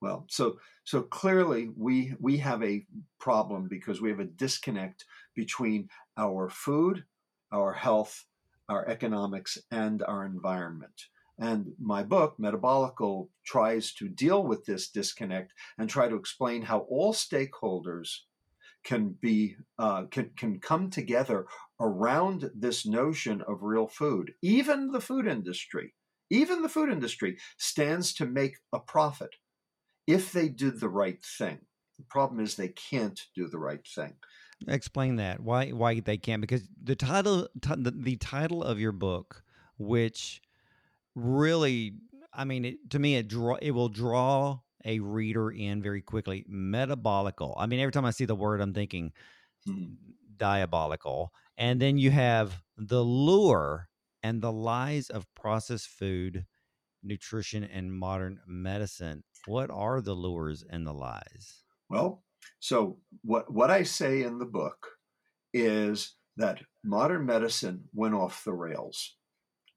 [0.00, 2.86] Well, so so clearly we we have a
[3.18, 7.04] problem because we have a disconnect between our food,
[7.52, 8.24] our health,
[8.68, 11.06] our economics, and our environment.
[11.38, 16.80] And my book, Metabolical, tries to deal with this disconnect and try to explain how
[16.90, 18.08] all stakeholders
[18.84, 21.46] can be uh, can can come together
[21.80, 24.32] around this notion of real food.
[24.42, 25.94] Even the food industry,
[26.30, 29.36] even the food industry stands to make a profit
[30.06, 31.58] if they did the right thing.
[31.98, 34.14] The problem is they can't do the right thing.
[34.66, 38.92] Explain that why why they can't because the title ti- the, the title of your
[38.92, 39.44] book,
[39.76, 40.40] which
[41.18, 41.94] really,
[42.32, 46.44] I mean, it, to me, it draw it will draw a reader in very quickly.
[46.50, 47.54] Metabolical.
[47.56, 49.12] I mean, every time I see the word, I'm thinking
[49.66, 49.94] Hmm.
[50.36, 51.32] diabolical.
[51.56, 53.88] And then you have the lure
[54.22, 56.46] and the lies of processed food,
[57.02, 59.24] nutrition, and modern medicine.
[59.46, 61.64] What are the lures and the lies?
[61.88, 62.24] Well,
[62.60, 64.98] so what what I say in the book
[65.54, 69.17] is that modern medicine went off the rails.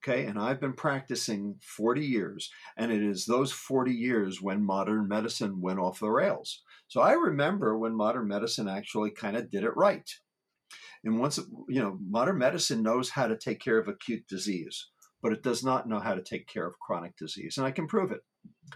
[0.03, 5.07] Okay, and I've been practicing 40 years, and it is those 40 years when modern
[5.07, 6.63] medicine went off the rails.
[6.87, 10.09] So I remember when modern medicine actually kind of did it right.
[11.03, 11.37] And once,
[11.69, 14.89] you know, modern medicine knows how to take care of acute disease,
[15.21, 17.57] but it does not know how to take care of chronic disease.
[17.57, 18.21] And I can prove it.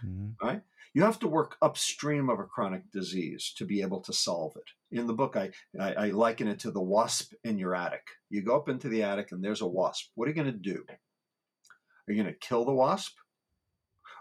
[0.04, 0.62] Mhm.
[0.94, 4.96] You have to work upstream of a chronic disease to be able to solve it.
[4.96, 8.06] In the book, I, I, I liken it to the wasp in your attic.
[8.30, 10.10] You go up into the attic and there's a wasp.
[10.14, 10.84] What are you going to do?
[12.06, 13.16] Are you going to kill the wasp?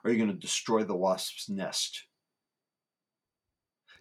[0.03, 2.03] Or are you going to destroy the wasp's nest?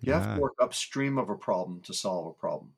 [0.01, 2.73] You have to work upstream of a problem to solve a problem.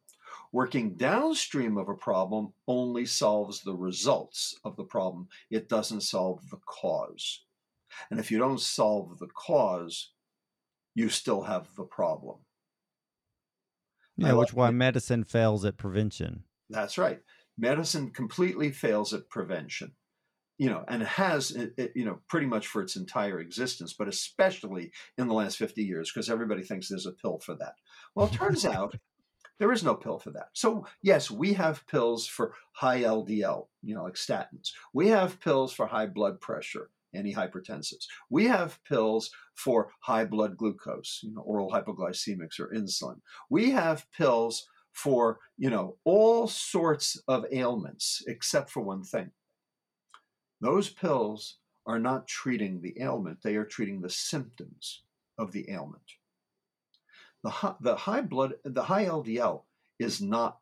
[0.52, 5.28] Working downstream of a problem only solves the results of the problem.
[5.50, 7.42] It doesn't solve the cause.
[8.10, 10.10] And if you don't solve the cause,
[10.94, 12.38] you still have the problem.
[14.16, 14.72] Yeah, which why it.
[14.72, 16.44] medicine fails at prevention.
[16.70, 17.20] That's right.
[17.58, 19.92] Medicine completely fails at prevention.
[20.58, 24.90] You know, and has, it, you know, pretty much for its entire existence, but especially
[25.18, 27.74] in the last 50 years, because everybody thinks there's a pill for that.
[28.14, 28.94] Well, it turns out
[29.58, 30.48] there is no pill for that.
[30.52, 34.72] So, yes, we have pills for high LDL, you know, like statins.
[34.92, 38.06] We have pills for high blood pressure, antihypertensives.
[38.28, 43.20] We have pills for high blood glucose, you know, oral hypoglycemics or insulin.
[43.48, 49.30] We have pills for, you know, all sorts of ailments except for one thing.
[50.60, 55.02] Those pills are not treating the ailment, they are treating the symptoms
[55.38, 56.02] of the ailment.
[57.44, 59.62] The high, the high blood, the high LDL
[59.98, 60.58] is not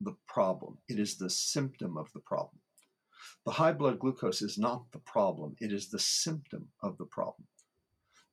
[0.00, 0.78] the problem.
[0.88, 2.60] It is the symptom of the problem.
[3.44, 5.56] The high blood glucose is not the problem.
[5.60, 7.48] It is the symptom of the problem.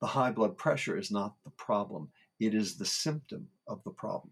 [0.01, 2.11] The high blood pressure is not the problem.
[2.39, 4.31] It is the symptom of the problem.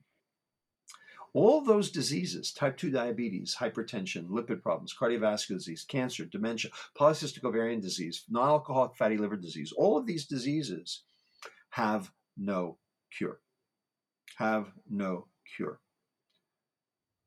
[1.35, 7.81] All those diseases, type 2 diabetes, hypertension, lipid problems, cardiovascular disease, cancer, dementia, polycystic ovarian
[7.81, 11.03] disease, non alcoholic fatty liver disease, all of these diseases
[11.71, 12.77] have no
[13.11, 13.41] cure.
[14.37, 15.81] Have no cure.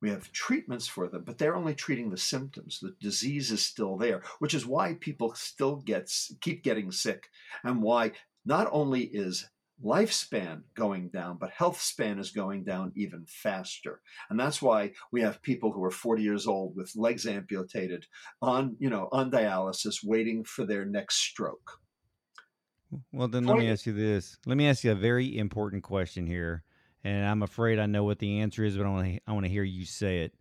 [0.01, 2.79] We have treatments for them, but they're only treating the symptoms.
[2.81, 7.29] The disease is still there, which is why people still get keep getting sick,
[7.63, 8.13] and why
[8.47, 9.51] not only is
[9.85, 14.01] lifespan going down, but health span is going down even faster.
[14.31, 18.07] And that's why we have people who are 40 years old with legs amputated
[18.43, 21.81] on, you know, on dialysis waiting for their next stroke.
[23.13, 24.39] Well, then let me ask you this.
[24.47, 26.65] Let me ask you a very important question here,
[27.05, 29.45] and I'm afraid I know what the answer is, but I want to I want
[29.45, 30.35] to hear you say it.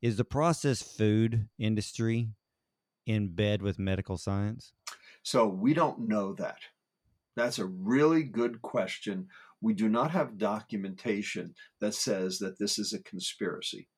[0.00, 2.30] Is the processed food industry
[3.06, 4.72] in bed with medical science?
[5.22, 6.58] So we don't know that.
[7.36, 9.28] That's a really good question.
[9.60, 13.88] We do not have documentation that says that this is a conspiracy.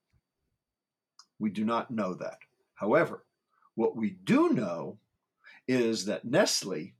[1.38, 2.38] We do not know that.
[2.74, 3.24] However,
[3.74, 4.98] what we do know
[5.66, 6.94] is that Nestle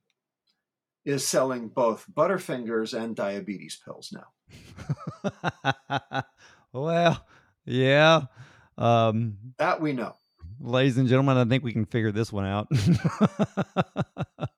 [1.05, 6.23] is selling both Butterfingers and diabetes pills now.
[6.73, 7.27] well,
[7.65, 8.23] yeah.
[8.79, 10.15] Um, that we know.
[10.61, 12.69] Ladies and gentlemen, I think we can figure this one out.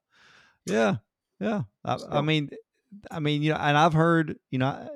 [0.66, 0.96] yeah,
[1.40, 1.62] yeah.
[1.84, 2.50] I, I, mean,
[3.10, 4.88] I mean, you know, and I've heard, you know, I,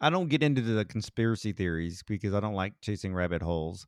[0.00, 3.86] I don't get into the conspiracy theories because I don't like chasing rabbit holes.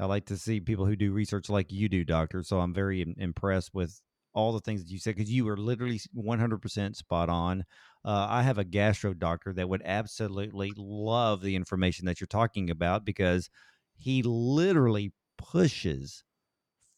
[0.00, 2.42] I like to see people who do research like you do, doctor.
[2.42, 4.00] So I'm very impressed with
[4.32, 7.64] all the things that you said because you were literally 100% spot on.
[8.04, 12.70] Uh, I have a gastro doctor that would absolutely love the information that you're talking
[12.70, 13.50] about because
[13.96, 16.22] he literally pushes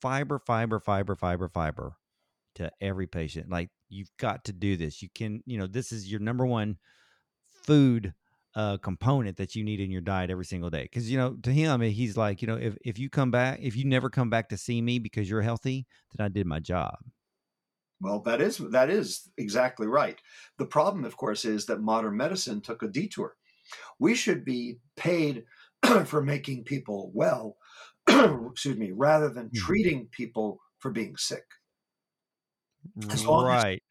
[0.02, 1.96] fiber, fiber, fiber, fiber, fiber
[2.56, 3.48] to every patient.
[3.48, 5.02] Like, you've got to do this.
[5.02, 6.78] You can, you know, this is your number one
[7.64, 8.14] food
[8.54, 10.82] uh, component that you need in your diet every single day.
[10.82, 13.76] Because you know, to him, he's like, you know, if if you come back, if
[13.76, 16.96] you never come back to see me because you're healthy, then I did my job.
[18.00, 20.18] Well, that is that is exactly right.
[20.58, 23.36] The problem, of course, is that modern medicine took a detour.
[23.98, 25.44] We should be paid
[26.06, 27.56] for making people well,
[28.08, 29.58] excuse me, rather than mm-hmm.
[29.58, 31.44] treating people for being sick.
[33.10, 33.82] As long right.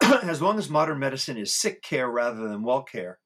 [0.00, 3.18] As, as long as modern medicine is sick care rather than well care,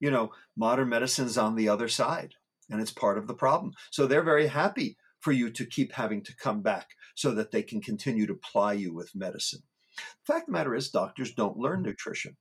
[0.00, 2.34] you know, modern medicine's on the other side,
[2.70, 3.72] and it's part of the problem.
[3.90, 7.62] So they're very happy for you to keep having to come back so that they
[7.62, 9.62] can continue to ply you with medicine.
[9.96, 11.88] The fact of the matter is, doctors don't learn mm-hmm.
[11.88, 12.36] nutrition.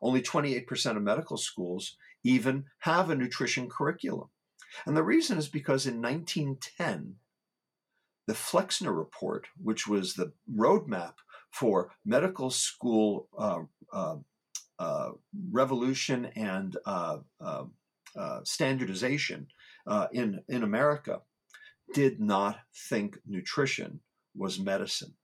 [0.00, 4.28] Only 28% of medical schools even have a nutrition curriculum.
[4.86, 7.16] And the reason is because in 1910,
[8.26, 11.14] the Flexner Report, which was the roadmap
[11.52, 13.60] for medical school uh,
[13.92, 14.16] uh,
[14.78, 15.10] uh,
[15.50, 16.76] revolution and
[18.44, 19.46] standardization
[20.12, 21.20] in, in America,
[21.94, 24.00] did not think nutrition
[24.34, 25.14] was medicine.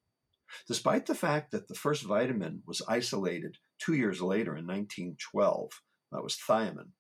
[0.66, 5.70] Despite the fact that the first vitamin was isolated two years later in 1912,
[6.12, 6.90] that was thiamine.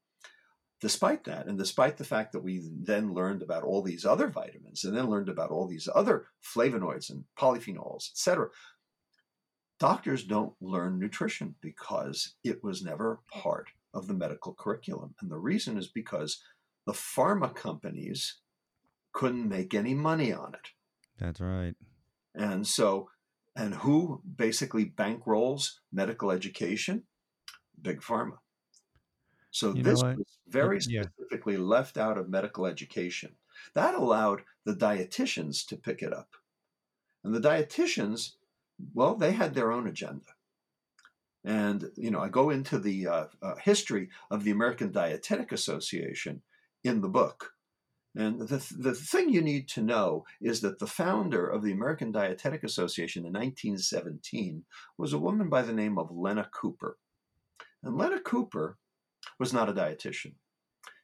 [0.80, 4.84] Despite that, and despite the fact that we then learned about all these other vitamins
[4.84, 8.48] and then learned about all these other flavonoids and polyphenols, etc.,
[9.78, 15.14] doctors don't learn nutrition because it was never part of the medical curriculum.
[15.20, 16.42] And the reason is because
[16.86, 18.36] the pharma companies
[19.12, 20.70] couldn't make any money on it.
[21.18, 21.74] That's right.
[22.34, 23.08] And so
[23.58, 27.02] and who basically bankrolls medical education?
[27.82, 28.38] Big Pharma.
[29.50, 31.60] So you this was very specifically yeah.
[31.60, 33.32] left out of medical education.
[33.74, 36.36] That allowed the dietitians to pick it up.
[37.24, 38.34] And the dietitians,
[38.94, 40.32] well, they had their own agenda.
[41.44, 46.42] And, you know, I go into the uh, uh, history of the American Dietetic Association
[46.84, 47.52] in the book.
[48.14, 52.10] And the, the thing you need to know is that the founder of the American
[52.10, 54.64] Dietetic Association in 1917
[54.96, 56.98] was a woman by the name of Lena Cooper.
[57.82, 58.76] And Lena Cooper
[59.38, 60.34] was not a dietitian.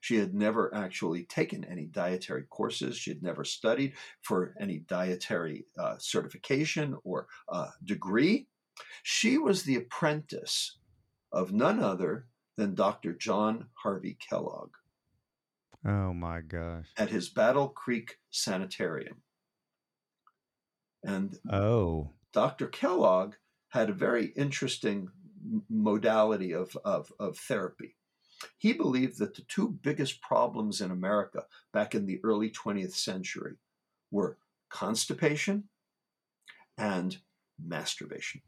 [0.04, 2.98] She had never actually taken any dietary courses.
[2.98, 8.46] She had never studied for any dietary uh, certification or uh, degree.
[9.02, 10.76] She was the apprentice
[11.32, 12.26] of none other
[12.58, 13.14] than Dr.
[13.14, 14.72] John Harvey Kellogg.
[15.86, 16.88] Oh my gosh.
[16.98, 19.22] At his Battle Creek Sanitarium.
[21.02, 22.66] And oh, Dr.
[22.66, 23.36] Kellogg
[23.70, 25.08] had a very interesting
[25.70, 27.96] modality of, of, of therapy.
[28.58, 33.54] He believed that the two biggest problems in America back in the early 20th century
[34.10, 35.64] were constipation
[36.76, 37.18] and
[37.62, 38.42] masturbation.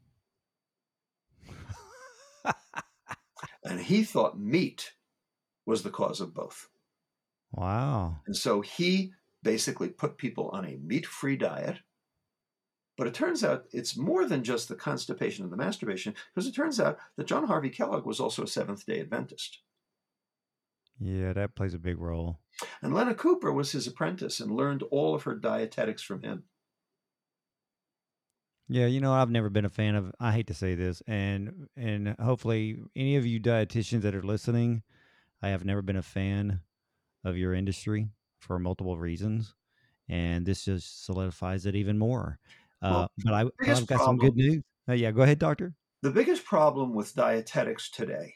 [3.63, 4.93] and he thought meat
[5.65, 6.69] was the cause of both.
[7.51, 8.17] Wow.
[8.25, 11.77] And so he basically put people on a meat free diet.
[12.97, 16.55] But it turns out it's more than just the constipation and the masturbation, because it
[16.55, 19.59] turns out that John Harvey Kellogg was also a Seventh day Adventist.
[20.99, 22.39] Yeah, that plays a big role.
[22.81, 26.43] And Lena Cooper was his apprentice and learned all of her dietetics from him.
[28.69, 31.67] Yeah, you know, I've never been a fan of I hate to say this, and
[31.77, 34.83] and hopefully any of you dietitians that are listening,
[35.41, 36.61] I have never been a fan
[37.23, 39.53] of your industry for multiple reasons,
[40.09, 42.39] and this just solidifies it even more.
[42.81, 44.63] Uh, well, uh, but I, have got problem, some good news.
[44.89, 45.73] Uh, yeah, go ahead, doctor.
[46.01, 48.33] The biggest problem with dietetics today,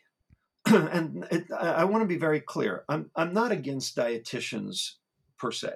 [0.92, 4.94] and it, I, I want to be very clear, I'm I'm not against dietitians
[5.38, 5.74] per se.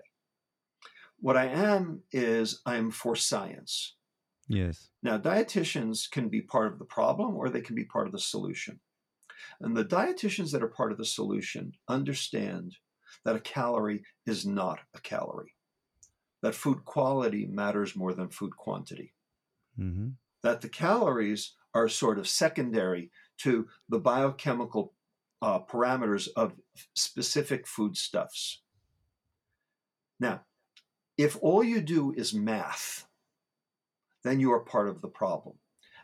[1.20, 3.96] What I am is I'm for science.
[4.48, 4.90] Yes.
[5.02, 8.20] Now, dietitians can be part of the problem or they can be part of the
[8.20, 8.80] solution.
[9.60, 12.76] And the dietitians that are part of the solution understand
[13.24, 15.56] that a calorie is not a calorie,
[16.42, 19.14] that food quality matters more than food quantity,
[19.80, 20.10] mm-hmm.
[20.44, 23.10] that the calories are sort of secondary
[23.40, 24.94] to the biochemical
[25.42, 26.54] uh, parameters of
[26.94, 28.62] specific foodstuffs.
[30.20, 30.42] Now,
[31.18, 33.08] if all you do is math,
[34.24, 35.56] then you are part of the problem.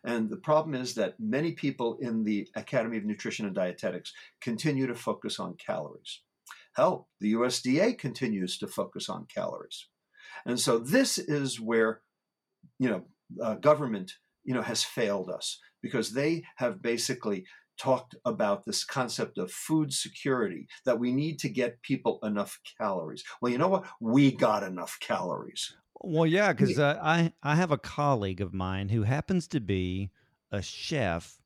[0.03, 4.88] And the problem is that many people in the Academy of Nutrition and Dietetics continue
[4.88, 6.21] to focus on calories.
[6.73, 9.88] Hell, the USDA continues to focus on calories.
[10.45, 12.01] And so this is where,
[12.79, 13.03] you know,
[13.43, 14.13] uh, government,
[14.43, 17.45] you know, has failed us because they have basically
[17.77, 23.23] talked about this concept of food security that we need to get people enough calories.
[23.41, 23.85] Well, you know what?
[23.99, 25.73] We got enough calories.
[25.99, 30.11] Well, yeah, because uh, I I have a colleague of mine who happens to be
[30.51, 31.39] a chef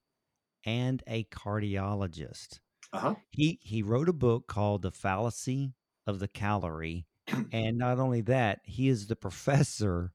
[0.66, 2.60] and a cardiologist.
[2.94, 3.16] Uh-huh.
[3.32, 5.74] He he wrote a book called The Fallacy
[6.08, 7.06] of the Calorie,
[7.52, 10.14] and not only that, he is the professor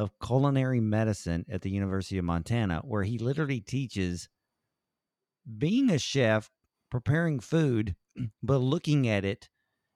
[0.00, 4.30] of culinary medicine at the University of Montana, where he literally teaches
[5.58, 6.50] being a chef,
[6.90, 7.94] preparing food,
[8.42, 9.50] but looking at it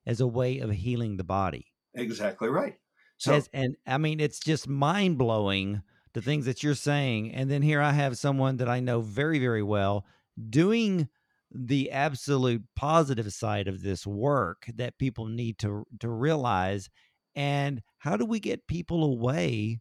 [0.06, 1.72] as a way of healing the body.
[1.94, 2.74] Exactly right.
[3.16, 5.82] So, As, and I mean, it's just mind blowing
[6.12, 7.32] the things that you're saying.
[7.32, 10.04] And then here I have someone that I know very, very well
[10.50, 11.08] doing
[11.50, 16.90] the absolute positive side of this work that people need to to realize.
[17.34, 19.80] And how do we get people away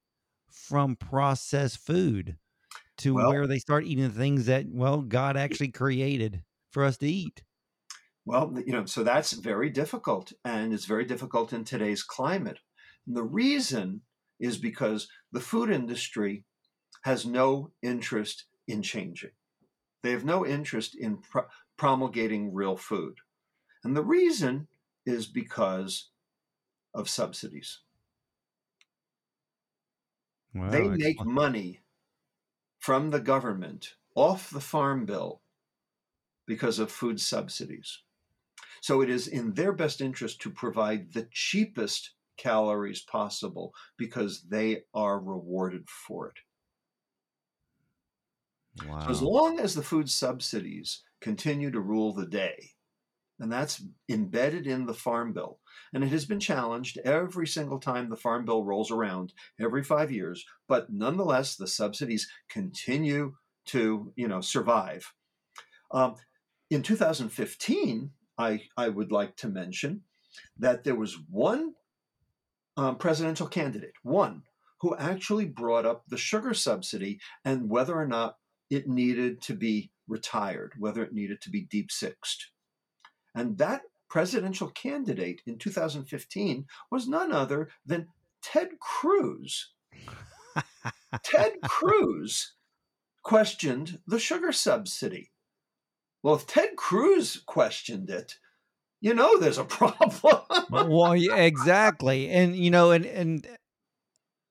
[0.53, 2.37] from processed food
[2.97, 6.97] to Well- where they start eating the things that well God actually created for us
[6.99, 7.43] to eat?
[8.25, 12.59] Well, you know, so that's very difficult, and it's very difficult in today's climate.
[13.05, 14.01] And the reason
[14.39, 16.45] is because the food industry
[17.03, 19.31] has no interest in changing.
[20.03, 21.47] They have no interest in pro-
[21.77, 23.17] promulgating real food.
[23.83, 24.69] And the reason
[25.05, 26.11] is because
[26.93, 27.81] of subsidies.
[30.61, 31.81] They make money
[32.77, 35.41] from the government off the farm bill
[36.45, 38.01] because of food subsidies.
[38.81, 44.83] So it is in their best interest to provide the cheapest calories possible because they
[44.93, 46.39] are rewarded for it.
[48.85, 48.99] wow.
[48.99, 52.72] So as long as the food subsidies continue to rule the day,
[53.43, 55.59] and that's embedded in the Farm Bill,
[55.93, 60.11] and it has been challenged every single time the Farm Bill rolls around every five
[60.11, 63.33] years, but nonetheless the subsidies continue
[63.65, 65.13] to you know survive.
[65.91, 66.15] Um,
[66.69, 70.03] in 2015, I, I would like to mention
[70.57, 71.73] that there was one
[72.77, 74.43] um, presidential candidate, one
[74.79, 78.37] who actually brought up the sugar subsidy and whether or not
[78.69, 82.52] it needed to be retired, whether it needed to be deep sixed.
[83.36, 88.07] And that presidential candidate in 2015 was none other than
[88.41, 89.71] Ted Cruz.
[91.23, 92.53] Ted Cruz
[93.23, 95.31] questioned the sugar subsidy.
[96.21, 98.38] Well, if Ted Cruz questioned it,
[99.01, 100.41] you know there's a problem.
[100.69, 103.47] well, yeah, exactly, and you know, and and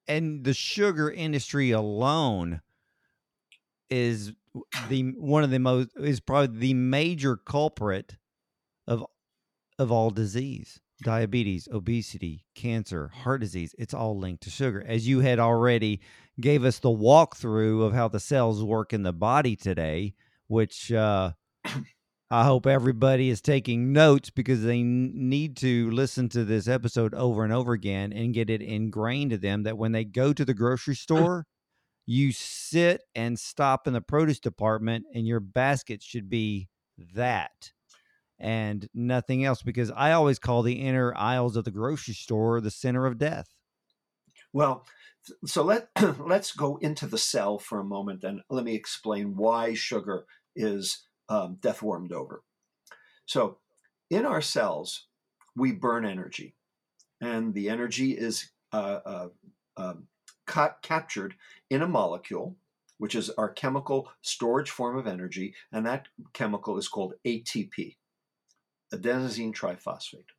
[0.07, 2.61] and the sugar industry alone
[3.89, 4.33] is
[4.89, 8.17] the one of the most is probably the major culprit
[8.87, 9.05] of
[9.79, 14.85] of all disease diabetes obesity cancer heart disease it's all linked to sugar.
[14.87, 16.01] As you had already
[16.41, 20.15] gave us the walkthrough of how the cells work in the body today
[20.47, 21.33] which uh
[22.33, 27.45] I hope everybody is taking notes because they need to listen to this episode over
[27.45, 30.55] and over again and get it ingrained to them that when they go to the
[30.55, 31.45] grocery store,
[32.07, 36.71] you sit and stop in the produce department and your basket should be
[37.15, 37.73] that
[38.43, 42.71] and nothing else because I always call the inner aisles of the grocery store the
[42.71, 43.55] center of death.
[44.53, 44.85] Well,
[45.47, 45.89] so let
[46.19, 50.27] let's go into the cell for a moment and let me explain why sugar
[50.57, 52.43] is um, death warmed over.
[53.25, 53.59] So,
[54.11, 55.07] in our cells,
[55.57, 56.55] we burn energy,
[57.21, 59.29] and the energy is uh, uh,
[59.77, 60.09] um,
[60.47, 61.37] ca- captured
[61.71, 62.57] in a molecule,
[62.99, 67.97] which is our chemical storage form of energy, and that chemical is called ATP,
[68.93, 70.31] adenosine triphosphate.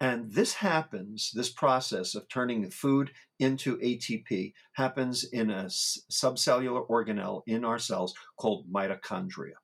[0.00, 7.42] And this happens, this process of turning food into ATP happens in a subcellular organelle
[7.46, 9.54] in our cells called mitochondria.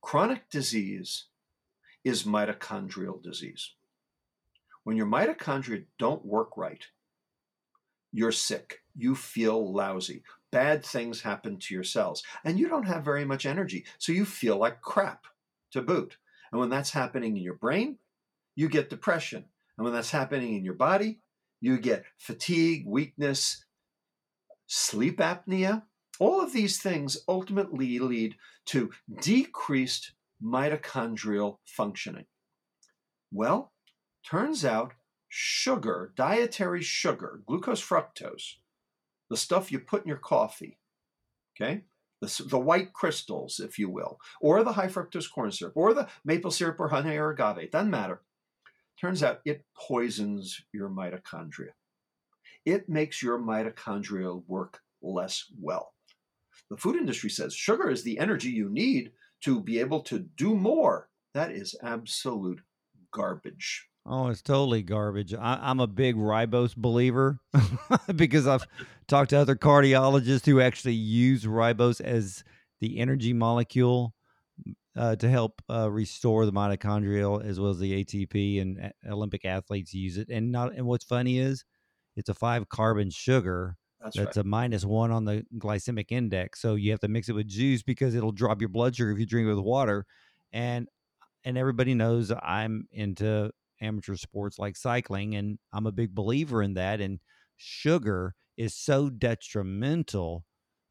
[0.00, 1.26] Chronic disease
[2.04, 3.74] is mitochondrial disease.
[4.82, 6.84] When your mitochondria don't work right,
[8.12, 8.80] you're sick.
[8.96, 10.24] You feel lousy.
[10.50, 14.24] Bad things happen to your cells, and you don't have very much energy, so you
[14.24, 15.26] feel like crap
[15.70, 16.16] to boot.
[16.52, 17.98] And when that's happening in your brain,
[18.56, 19.44] you get depression.
[19.76, 21.20] And when that's happening in your body,
[21.60, 23.64] you get fatigue, weakness,
[24.66, 25.82] sleep apnea.
[26.18, 28.36] All of these things ultimately lead
[28.66, 28.90] to
[29.20, 32.26] decreased mitochondrial functioning.
[33.32, 33.72] Well,
[34.28, 34.92] turns out
[35.28, 38.56] sugar, dietary sugar, glucose fructose,
[39.28, 40.78] the stuff you put in your coffee,
[41.54, 41.84] okay?
[42.20, 46.08] The, the white crystals, if you will, or the high fructose corn syrup, or the
[46.24, 48.20] maple syrup or honey or agave, it doesn't matter.
[49.00, 51.70] Turns out it poisons your mitochondria.
[52.66, 55.94] It makes your mitochondria work less well.
[56.68, 59.12] The food industry says sugar is the energy you need
[59.42, 61.08] to be able to do more.
[61.32, 62.60] That is absolute
[63.12, 63.89] garbage.
[64.06, 65.34] Oh, it's totally garbage.
[65.34, 67.38] I, am a big ribose believer
[68.16, 68.66] because I've
[69.06, 72.42] talked to other cardiologists who actually use ribose as
[72.80, 74.14] the energy molecule
[74.96, 78.60] uh, to help uh, restore the mitochondrial as well as the ATP.
[78.60, 80.28] And Olympic athletes use it.
[80.30, 80.74] And not.
[80.74, 81.64] And what's funny is,
[82.16, 83.76] it's a five carbon sugar.
[84.02, 84.44] That's, that's right.
[84.44, 86.60] a minus one on the glycemic index.
[86.60, 89.18] So you have to mix it with juice because it'll drop your blood sugar if
[89.18, 90.06] you drink it with water.
[90.52, 90.88] And
[91.44, 93.50] and everybody knows I'm into
[93.80, 97.00] amateur sports like cycling, and I'm a big believer in that.
[97.00, 97.20] And
[97.56, 100.44] sugar is so detrimental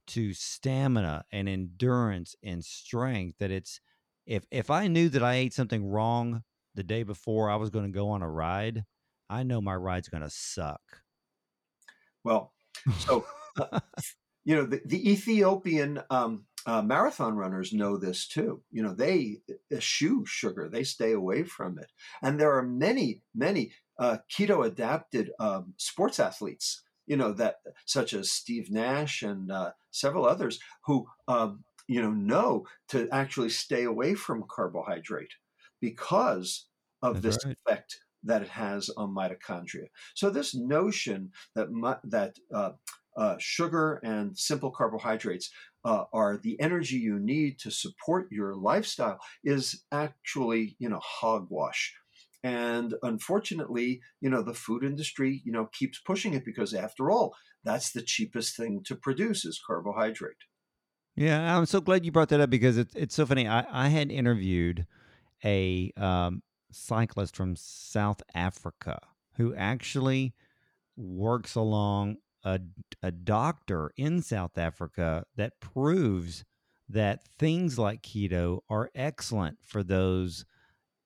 [0.08, 3.80] to stamina and endurance and strength that it's
[4.26, 6.44] if if I knew that I ate something wrong
[6.76, 8.86] the day before I was going to go on a ride,
[9.30, 10.82] I know my ride's going to suck.
[12.24, 12.54] Well,
[13.00, 13.26] so
[13.60, 13.80] uh,
[14.46, 18.62] you know the, the Ethiopian um, uh, marathon runners know this too.
[18.72, 19.38] You know, they
[19.72, 21.91] eschew sugar, they stay away from it.
[22.22, 28.14] And there are many, many uh, keto adapted um, sports athletes, you know, that such
[28.14, 33.84] as Steve Nash and uh, several others who, um, you know, know to actually stay
[33.84, 35.34] away from carbohydrate
[35.82, 36.68] because
[37.01, 37.57] of That's this right.
[37.66, 39.88] effect that it has on mitochondria.
[40.14, 41.68] So this notion that
[42.03, 42.72] that uh,
[43.20, 45.51] uh, sugar and simple carbohydrates
[45.84, 51.93] uh, are the energy you need to support your lifestyle is actually you know hogwash.
[52.43, 57.36] And unfortunately you know the food industry you know keeps pushing it because after all
[57.65, 60.45] that's the cheapest thing to produce is carbohydrate.
[61.15, 63.47] Yeah i'm so glad you brought that up because it's, it's so funny.
[63.47, 64.86] I, I had interviewed
[65.43, 66.41] a um,
[66.72, 68.99] cyclist from south africa
[69.36, 70.34] who actually
[70.95, 72.60] works along a,
[73.02, 76.46] a doctor in South Africa that proves
[76.88, 80.46] that things like keto are excellent for those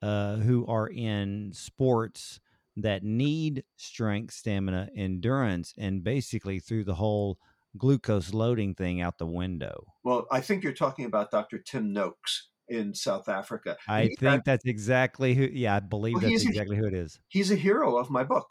[0.02, 2.40] uh, who are in sports
[2.76, 7.38] that need strength, stamina, endurance, and basically threw the whole
[7.78, 9.86] glucose loading thing out the window.
[10.04, 11.60] Well, I think you're talking about Dr.
[11.60, 13.78] Tim Noakes in South Africa.
[13.88, 15.50] I think had, that's exactly who.
[15.52, 17.20] Yeah, I believe well, that's exactly a, who it is.
[17.28, 18.48] He's a hero of my book.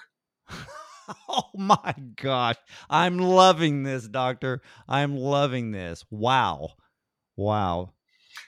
[1.29, 2.57] oh my gosh.
[2.89, 4.63] I'm loving this, doctor.
[4.89, 6.05] I'm loving this.
[6.11, 6.71] Wow.
[7.37, 7.93] Wow.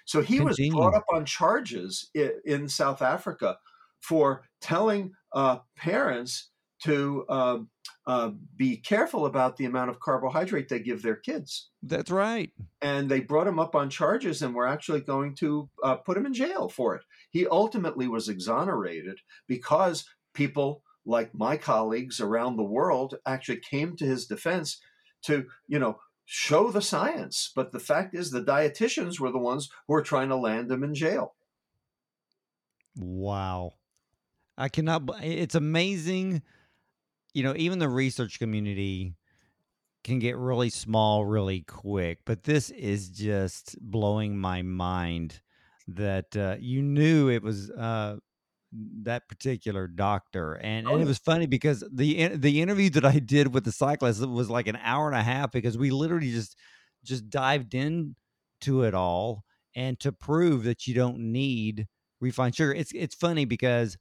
[0.05, 0.73] So he Continue.
[0.73, 3.59] was brought up on charges in, South Africa
[4.01, 6.51] for telling uh, parents
[6.83, 7.59] to uh,
[8.07, 11.71] uh, be careful about the amount of carbohydrate they give their kids.
[11.83, 12.51] That's right.
[12.83, 16.27] And they brought him up on charges and were actually going to uh, put him
[16.27, 17.03] in jail for it.
[17.31, 24.07] He ultimately was exonerated because people like my colleagues around the world actually came to
[24.07, 24.81] his defense
[25.23, 27.51] to, you know, show the science.
[27.55, 30.83] But the fact is, the dietitians were the ones who were trying to land him
[30.83, 31.35] in jail.
[32.97, 33.73] Wow.
[34.57, 36.43] I cannot, it's amazing.
[37.33, 39.17] You know, even the research community
[40.05, 45.41] can get really small really quick, but this is just blowing my mind
[45.89, 48.17] that uh, you knew it was uh,
[49.03, 51.07] that particular doctor and, and it oh.
[51.07, 54.79] was funny because the the interview that I did with the cyclist was like an
[54.83, 56.57] hour and a half because we literally just
[57.05, 59.45] just dived into it all
[59.77, 61.87] and to prove that you don't need
[62.21, 63.97] refined sugar it's it's funny because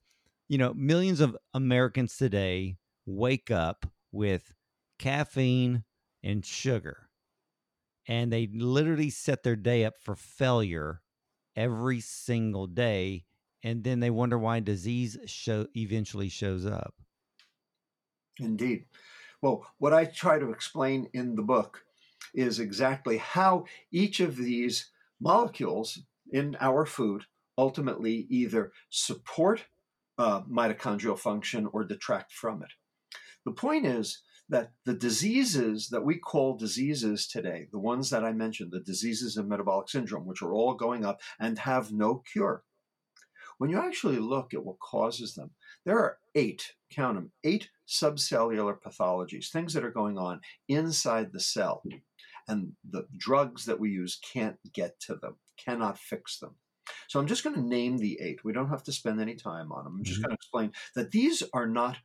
[0.49, 4.53] you know millions of Americans today wake up with
[4.97, 5.84] caffeine
[6.24, 7.09] and sugar
[8.07, 11.01] and they literally set their day up for failure
[11.55, 13.26] every single day
[13.64, 16.93] and then they wonder why disease show eventually shows up.
[18.39, 18.86] Indeed.
[19.41, 21.84] Well, what I try to explain in the book
[22.34, 24.89] is exactly how each of these
[25.20, 26.01] molecules
[26.32, 27.26] in our food
[27.57, 29.66] ultimately either support
[30.18, 32.72] uh, mitochondrial function or detract from it.
[33.45, 38.32] The point is that the diseases that we call diseases today, the ones that I
[38.34, 42.64] mentioned, the diseases of metabolic syndrome, which are all going up and have no cure,
[43.58, 45.51] when you actually look at what causes them,
[45.86, 51.39] there are eight, count them, eight subcellular pathologies, things that are going on inside the
[51.39, 51.84] cell.
[52.47, 56.56] And the drugs that we use can't get to them, cannot fix them.
[57.08, 58.43] So I'm just going to name the eight.
[58.43, 59.95] We don't have to spend any time on them.
[59.97, 60.28] I'm just mm-hmm.
[60.28, 61.97] going to explain that these are not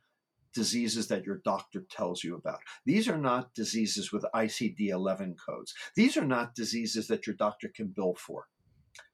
[0.53, 2.59] diseases that your doctor tells you about.
[2.85, 5.73] These are not diseases with ICD 11 codes.
[5.95, 8.47] These are not diseases that your doctor can bill for.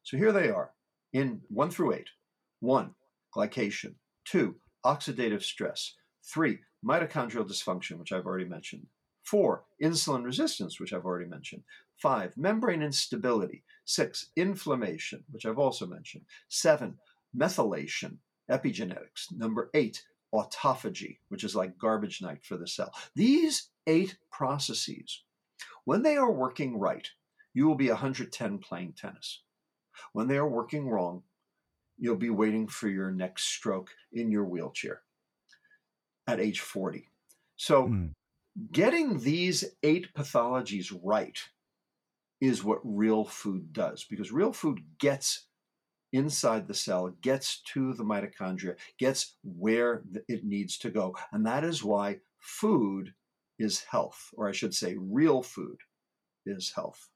[0.03, 0.71] So here they are
[1.13, 2.09] in one through eight.
[2.65, 2.95] One,
[3.31, 3.93] glycation.
[4.25, 5.93] Two, oxidative stress.
[6.23, 8.87] Three, mitochondrial dysfunction, which I've already mentioned.
[9.21, 11.61] Four, insulin resistance, which I've already mentioned.
[12.01, 13.63] Five, membrane instability.
[13.85, 16.25] Six, inflammation, which I've also mentioned.
[16.49, 16.97] Seven,
[17.37, 18.17] methylation,
[18.49, 19.31] epigenetics.
[19.31, 20.03] Number eight,
[20.33, 22.91] autophagy, which is like garbage night for the cell.
[23.15, 25.21] These eight processes,
[25.83, 27.07] when they are working right,
[27.53, 29.43] you will be 110 playing tennis.
[30.13, 31.21] When they are working wrong,
[31.97, 35.01] you'll be waiting for your next stroke in your wheelchair
[36.27, 37.07] at age 40.
[37.55, 38.11] So, mm.
[38.71, 41.39] getting these eight pathologies right
[42.41, 45.47] is what real food does because real food gets
[46.11, 51.15] inside the cell, gets to the mitochondria, gets where it needs to go.
[51.31, 53.13] And that is why food
[53.59, 55.77] is health, or I should say, real food
[56.45, 57.09] is health.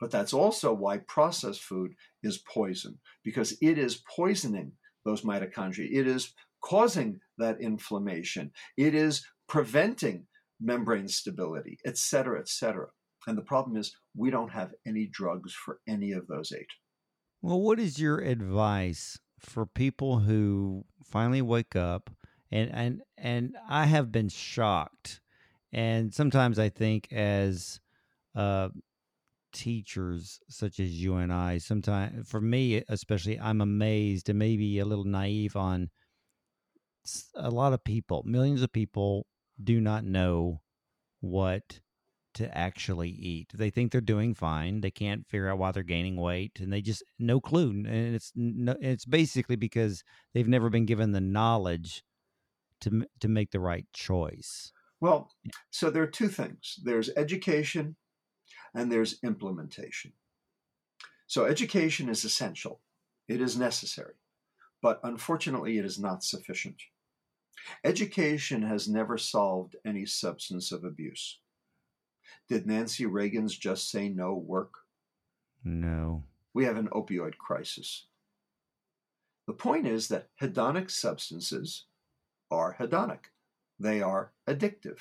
[0.00, 1.92] But that's also why processed food
[2.22, 4.72] is poison, because it is poisoning
[5.04, 5.88] those mitochondria.
[5.92, 6.32] It is
[6.64, 8.52] causing that inflammation.
[8.76, 10.26] It is preventing
[10.60, 12.88] membrane stability, et cetera, et cetera.
[13.26, 16.70] And the problem is we don't have any drugs for any of those eight.
[17.42, 22.10] Well, what is your advice for people who finally wake up
[22.50, 25.20] and and and I have been shocked,
[25.72, 27.80] and sometimes I think as
[28.34, 28.70] uh,
[29.52, 34.84] teachers such as you and I, sometimes for me especially, I'm amazed and maybe a
[34.84, 35.90] little naive on
[37.34, 39.26] a lot of people, millions of people
[39.62, 40.60] do not know
[41.20, 41.80] what
[42.34, 43.50] to actually eat.
[43.52, 44.80] They think they're doing fine.
[44.80, 47.70] They can't figure out why they're gaining weight, and they just no clue.
[47.70, 52.04] And it's no, it's basically because they've never been given the knowledge
[52.82, 54.72] to to make the right choice.
[55.00, 55.30] Well,
[55.70, 56.78] so there are two things.
[56.84, 57.96] There's education,
[58.74, 60.12] and there's implementation.
[61.26, 62.80] So education is essential.
[63.28, 64.14] It is necessary,
[64.82, 66.82] but unfortunately, it is not sufficient.
[67.84, 71.38] Education has never solved any substance of abuse.
[72.48, 74.72] Did Nancy Reagan's just say no work?
[75.62, 76.24] No.
[76.54, 78.06] We have an opioid crisis.
[79.46, 81.86] The point is that hedonic substances
[82.50, 83.30] are hedonic,
[83.78, 84.98] they are addictive.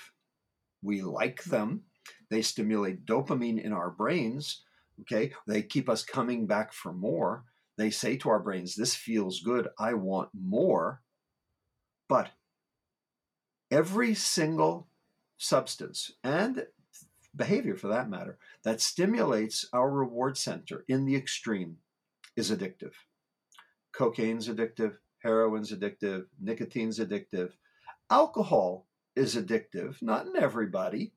[0.82, 1.82] We like them,
[2.30, 4.64] they stimulate dopamine in our brains.
[5.02, 7.46] Okay, they keep us coming back for more.
[7.78, 11.02] They say to our brains, This feels good, I want more.
[12.10, 12.32] But
[13.72, 14.88] every single
[15.38, 16.66] substance and
[17.36, 21.78] behavior for that matter, that stimulates our reward center in the extreme
[22.36, 22.94] is addictive.
[23.94, 27.52] Cocaine's addictive, heroin's addictive, nicotine's addictive.
[28.10, 31.14] Alcohol is addictive, not in everybody.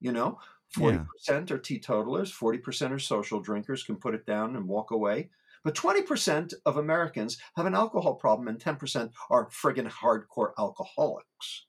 [0.00, 0.38] You know,
[0.76, 1.54] 40% yeah.
[1.54, 5.30] are teetotalers, 40% are social drinkers, can put it down and walk away.
[5.62, 11.66] But 20% of Americans have an alcohol problem and 10% are friggin' hardcore alcoholics.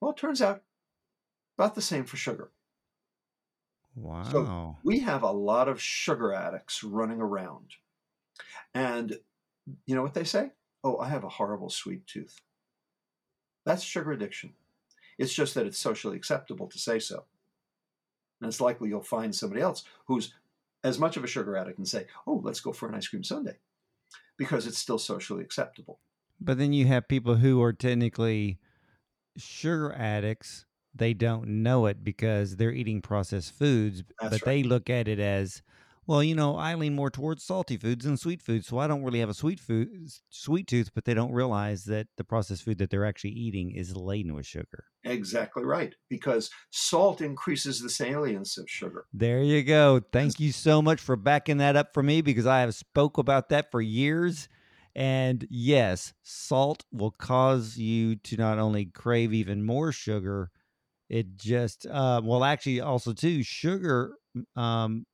[0.00, 0.62] Well, it turns out
[1.58, 2.50] about the same for sugar.
[3.94, 4.22] Wow.
[4.24, 7.72] So we have a lot of sugar addicts running around.
[8.74, 9.18] And
[9.86, 10.52] you know what they say?
[10.84, 12.40] Oh, I have a horrible sweet tooth.
[13.64, 14.52] That's sugar addiction.
[15.18, 17.24] It's just that it's socially acceptable to say so.
[18.40, 20.34] And it's likely you'll find somebody else who's
[20.84, 23.24] as much of a sugar addict and say, oh, let's go for an ice cream
[23.24, 23.56] sundae
[24.36, 25.98] because it's still socially acceptable.
[26.40, 28.58] But then you have people who are technically
[29.36, 30.66] sugar addicts
[30.96, 34.44] they don't know it because they're eating processed foods, That's but right.
[34.44, 35.62] they look at it as,
[36.06, 39.02] well, you know, I lean more towards salty foods than sweet foods, so I don't
[39.02, 39.88] really have a sweet food,
[40.28, 40.90] sweet tooth.
[40.94, 44.46] But they don't realize that the processed food that they're actually eating is laden with
[44.46, 44.86] sugar.
[45.04, 49.06] Exactly right, because salt increases the salience of sugar.
[49.12, 50.00] There you go.
[50.12, 53.48] Thank you so much for backing that up for me because I have spoke about
[53.48, 54.48] that for years.
[54.94, 60.50] And yes, salt will cause you to not only crave even more sugar,
[61.08, 64.16] it just uh, well actually also too sugar
[64.56, 65.06] um,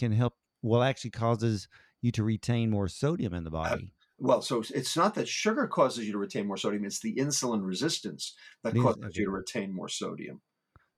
[0.00, 1.68] can help well actually causes
[2.02, 5.66] you to retain more sodium in the uh, body well so it's not that sugar
[5.66, 8.34] causes you to retain more sodium it's the insulin resistance
[8.64, 9.20] that causes okay.
[9.20, 10.40] you to retain more sodium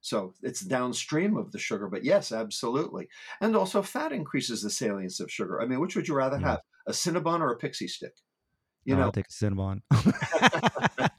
[0.00, 3.08] so it's downstream of the sugar but yes absolutely
[3.40, 6.50] and also fat increases the salience of sugar i mean which would you rather yeah.
[6.50, 8.14] have a cinnabon or a pixie stick
[8.84, 9.82] you know, I'll take a Cinnabon.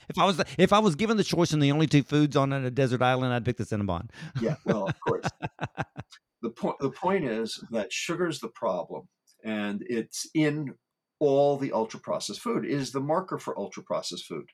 [0.10, 2.52] if I was if I was given the choice and the only two foods on
[2.52, 4.10] a desert island, I'd pick the Cinnabon.
[4.42, 5.26] yeah, well, of course.
[6.44, 9.08] the point the point is that sugar's the problem,
[9.44, 10.76] and it's in
[11.20, 12.66] all the ultra processed food.
[12.66, 14.46] It is the marker for ultra processed food.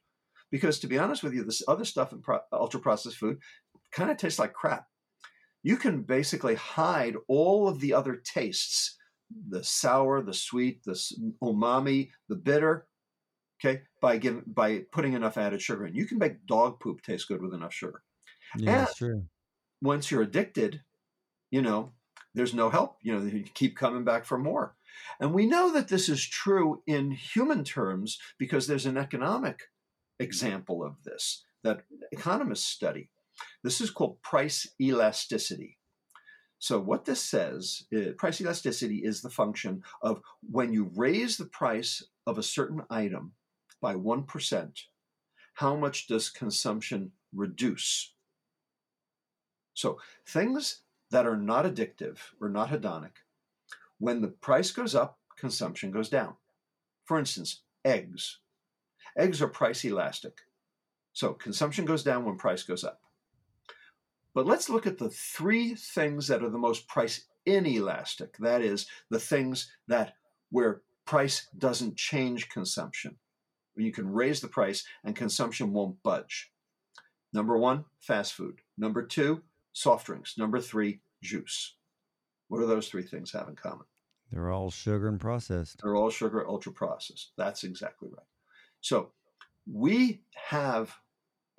[0.51, 3.37] Because to be honest with you, this other stuff in pro- ultra processed food
[3.91, 4.85] kind of tastes like crap.
[5.63, 8.97] You can basically hide all of the other tastes
[9.49, 10.99] the sour, the sweet, the
[11.43, 12.87] umami, the bitter,
[13.59, 15.95] okay, by giving by putting enough added sugar in.
[15.95, 18.01] You can make dog poop taste good with enough sugar.
[18.57, 19.25] Yeah, and that's true.
[19.81, 20.81] Once you're addicted,
[21.51, 21.91] you know,
[22.33, 22.97] there's no help.
[23.01, 24.75] You know, you keep coming back for more.
[25.19, 29.63] And we know that this is true in human terms because there's an economic
[30.19, 33.09] example of this that economists study.
[33.63, 35.77] This is called price elasticity.
[36.59, 41.45] So, what this says, uh, price elasticity is the function of when you raise the
[41.45, 43.31] price of a certain item
[43.81, 44.81] by 1%,
[45.53, 48.13] how much does consumption reduce?
[49.73, 50.81] So, things
[51.11, 53.23] that are not addictive or not hedonic,
[53.97, 56.35] when the price goes up, consumption goes down.
[57.05, 58.39] For instance, eggs.
[59.17, 60.37] Eggs are price elastic.
[61.13, 63.01] So, consumption goes down when price goes up.
[64.33, 68.37] But let's look at the three things that are the most price inelastic.
[68.37, 70.13] That is, the things that
[70.51, 73.17] where price doesn't change consumption.
[73.75, 76.51] You can raise the price and consumption won't budge.
[77.33, 78.59] Number one, fast food.
[78.77, 79.41] Number two,
[79.79, 80.37] soft drinks.
[80.37, 81.75] Number three, juice.
[82.47, 83.85] What do those three things have in common?
[84.31, 85.81] They're all sugar and processed.
[85.81, 87.31] They're all sugar, ultra processed.
[87.37, 88.25] That's exactly right.
[88.81, 89.11] So
[89.71, 90.95] we have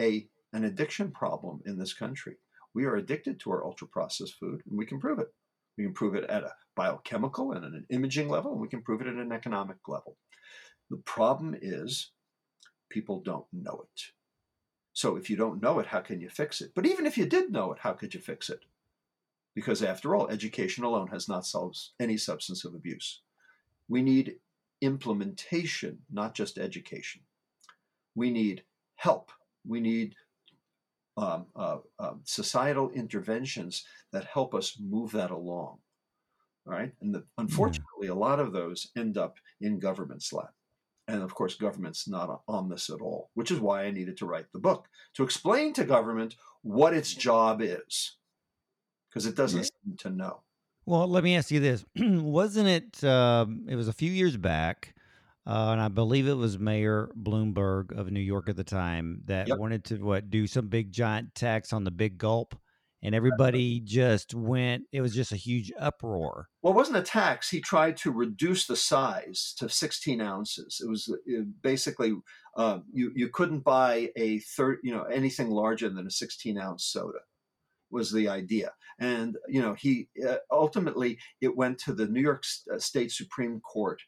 [0.00, 2.36] a an addiction problem in this country
[2.74, 5.28] we are addicted to our ultra processed food, and we can prove it.
[5.76, 8.82] We can prove it at a biochemical and at an imaging level, and we can
[8.82, 10.16] prove it at an economic level.
[10.90, 12.12] The problem is
[12.90, 14.02] people don't know it.
[14.92, 16.72] So if you don't know it, how can you fix it?
[16.74, 18.64] But even if you did know it, how could you fix it?
[19.54, 23.20] Because after all, education alone has not solved any substance of abuse.
[23.88, 24.36] We need
[24.80, 27.22] implementation, not just education.
[28.14, 28.62] We need
[28.96, 29.30] help.
[29.66, 30.14] We need
[31.16, 35.78] um, uh, uh, societal interventions that help us move that along.
[36.66, 36.92] All right.
[37.00, 38.12] And the, unfortunately, yeah.
[38.12, 40.54] a lot of those end up in government's lap.
[41.10, 44.26] And of course, government's not on this at all, which is why I needed to
[44.26, 48.16] write the book to explain to government what its job is,
[49.08, 50.40] because it doesn't seem to know.
[50.86, 53.02] Well, let me ask you this: Wasn't it?
[53.02, 54.94] Uh, it was a few years back
[55.46, 59.48] uh, and I believe it was Mayor Bloomberg of New York at the time that
[59.48, 59.58] yep.
[59.58, 62.54] wanted to what do some big giant tax on the big gulp,
[63.02, 64.84] and everybody just went.
[64.92, 66.48] It was just a huge uproar.
[66.62, 67.50] Well, it wasn't a tax.
[67.50, 70.80] He tried to reduce the size to 16 ounces.
[70.84, 72.14] It was uh, basically
[72.56, 76.84] uh, you you couldn't buy a third, you know, anything larger than a 16 ounce
[76.84, 77.20] soda
[77.90, 78.72] was the idea.
[78.98, 83.60] And you know, he uh, ultimately it went to the New York uh, State Supreme
[83.60, 84.00] Court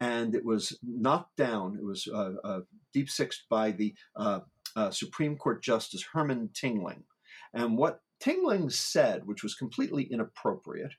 [0.00, 1.76] and it was knocked down.
[1.76, 2.60] It was uh, uh,
[2.92, 4.40] deep sixed by the uh,
[4.76, 7.04] uh, Supreme Court Justice Herman Tingling.
[7.52, 10.92] And what Tingling said, which was completely inappropriate,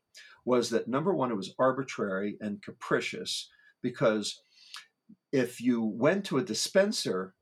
[0.45, 3.49] was that number one, it was arbitrary and capricious
[3.81, 4.43] because
[5.31, 7.33] if you went to a dispenser,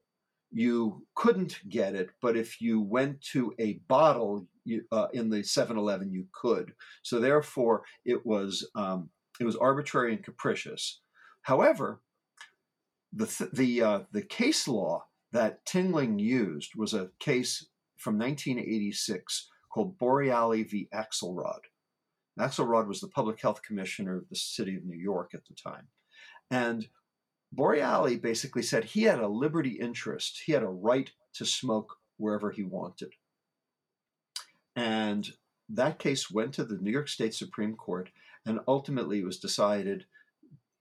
[0.51, 5.39] you couldn't get it, but if you went to a bottle you, uh, in the
[5.39, 6.71] 7-Eleven, you could.
[7.01, 9.09] So therefore, it was um,
[9.41, 11.01] it was arbitrary and capricious.
[11.41, 11.99] However,
[13.11, 15.03] the th- the uh, the case law
[15.33, 17.67] that Tingling used was a case
[17.97, 20.87] from 1986 called Boreali v.
[20.93, 21.61] Axelrod.
[22.39, 25.87] Axelrod was the public health commissioner of the city of New York at the time,
[26.49, 26.87] and
[27.55, 30.41] Boreali basically said he had a liberty interest.
[30.45, 33.13] He had a right to smoke wherever he wanted,
[34.75, 35.31] and
[35.69, 38.09] that case went to the New York State Supreme Court,
[38.45, 40.05] and ultimately it was decided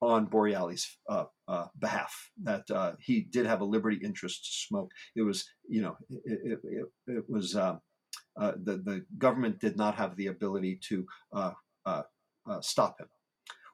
[0.01, 4.91] on Boreali's uh, uh, behalf that uh, he did have a liberty interest to smoke.
[5.15, 7.57] It was, you know, it, it, it was
[8.37, 11.53] uh, uh, the the government did not have the ability to uh,
[12.61, 13.09] stop him.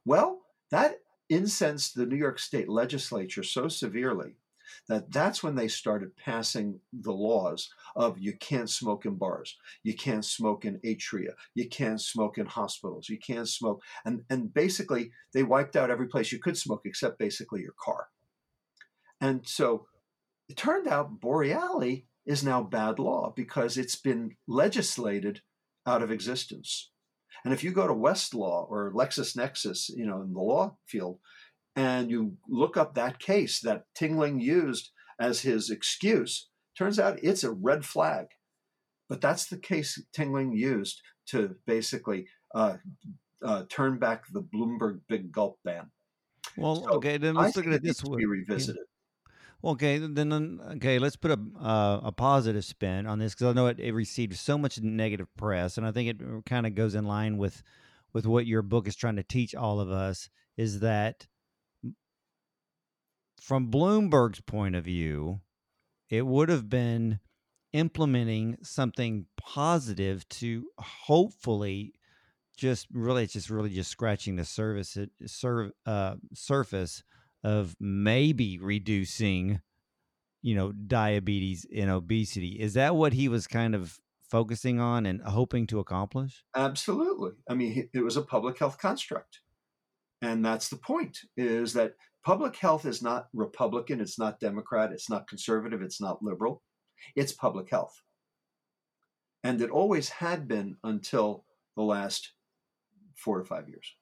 [0.05, 0.41] Well,
[0.71, 4.37] that incensed the New York State legislature so severely
[4.89, 9.95] that that's when they started passing the laws of you can't smoke in bars, you
[9.95, 15.11] can't smoke in atria, you can't smoke in hospitals, you can't smoke, and and basically
[15.33, 18.09] they wiped out every place you could smoke except basically your car.
[19.21, 19.87] And so
[20.49, 25.41] it turned out Boreali is now bad law because it's been legislated
[25.87, 26.91] out of existence.
[27.45, 31.19] And if you go to Westlaw or LexisNexis, you know, in the law field,
[31.75, 37.45] and you look up that case that Tingling used as his excuse, turns out it's
[37.45, 38.27] a red flag.
[39.09, 42.77] But that's the case Tingling used to basically uh,
[43.43, 45.91] uh, turn back the Bloomberg big gulp ban.
[46.59, 48.19] Well, so okay, then let's look at it this way.
[48.19, 48.83] Be revisited.
[49.61, 53.53] Well, okay, then okay, let's put a uh, a positive spin on this because I
[53.55, 56.95] know it, it received so much negative press, and I think it kind of goes
[56.95, 57.63] in line with
[58.13, 60.31] with what your book is trying to teach all of us.
[60.57, 61.27] Is that
[63.41, 65.41] from Bloomberg's point of view,
[66.09, 67.19] it would have been
[67.73, 71.95] implementing something positive to hopefully
[72.57, 74.99] just really it's just really just scratching the surface
[75.87, 77.03] uh, surface
[77.45, 79.61] of maybe reducing
[80.43, 85.23] you know diabetes and obesity is that what he was kind of focusing on and
[85.23, 87.33] hoping to accomplish Absolutely.
[87.49, 89.41] I mean, it was a public health construct.
[90.21, 95.09] And that's the point is that public health is not Republican, it's not Democrat, it's
[95.09, 96.63] not conservative, it's not liberal.
[97.15, 98.03] It's public health.
[99.45, 101.45] And it always had been until
[101.77, 102.33] the last
[103.17, 103.95] four or five years.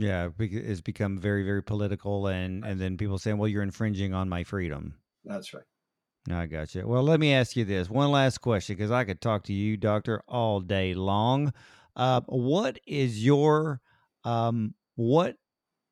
[0.00, 4.28] Yeah it's become very very political and and then people saying well you're infringing on
[4.28, 4.94] my freedom
[5.24, 5.64] That's right.
[6.30, 6.86] I got you.
[6.86, 9.76] Well, let me ask you this one last question because I could talk to you,
[9.76, 11.52] doctor, all day long.
[11.96, 13.80] Uh, what is your
[14.24, 15.36] um, what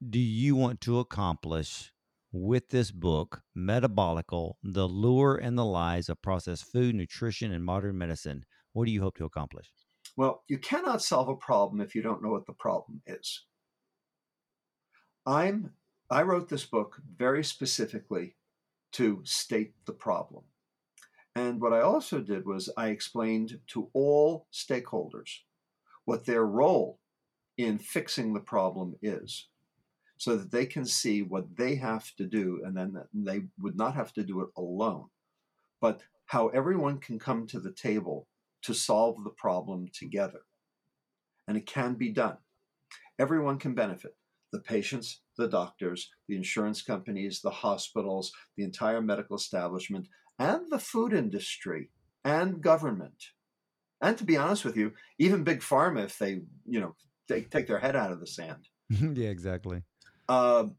[0.07, 1.93] do you want to accomplish
[2.31, 7.97] with this book, Metabolical: The Lure and the Lies of Processed Food, Nutrition, and Modern
[7.97, 8.45] Medicine?
[8.75, 9.71] What do you hope to accomplish?
[10.17, 13.45] Well, you cannot solve a problem if you don't know what the problem is.
[15.27, 15.73] I'm
[16.11, 18.37] I wrote this book very specifically
[18.93, 20.45] to state the problem.
[21.35, 25.41] And what I also did was I explained to all stakeholders
[26.07, 26.99] what their role
[27.59, 29.49] in fixing the problem is
[30.17, 33.95] so that they can see what they have to do and then they would not
[33.95, 35.09] have to do it alone
[35.81, 38.27] but how everyone can come to the table
[38.63, 40.41] to solve the problem together.
[41.47, 42.37] And it can be done.
[43.19, 44.15] Everyone can benefit
[44.53, 50.07] the patients the doctors the insurance companies the hospitals the entire medical establishment
[50.39, 51.91] and the food industry
[52.25, 53.31] and government
[54.01, 56.95] and to be honest with you even big pharma if they you know
[57.29, 59.83] take, take their head out of the sand yeah, exactly.
[60.29, 60.77] um,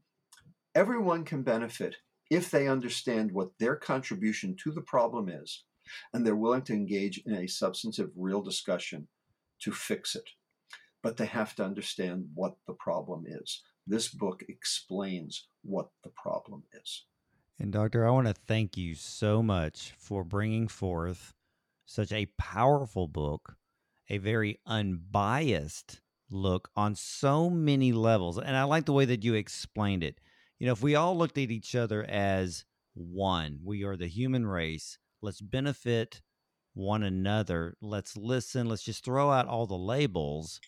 [0.74, 1.96] everyone can benefit
[2.30, 5.64] if they understand what their contribution to the problem is
[6.12, 9.08] and they're willing to engage in a substantive, real discussion
[9.60, 10.28] to fix it.
[11.02, 13.62] But they have to understand what the problem is.
[13.86, 17.06] This book explains what the problem is.
[17.58, 21.34] And, Doctor, I want to thank you so much for bringing forth
[21.86, 23.56] such a powerful book,
[24.08, 28.38] a very unbiased look on so many levels.
[28.38, 30.20] And I like the way that you explained it.
[30.58, 34.46] You know, if we all looked at each other as one, we are the human
[34.46, 36.22] race, let's benefit
[36.74, 40.60] one another, let's listen, let's just throw out all the labels,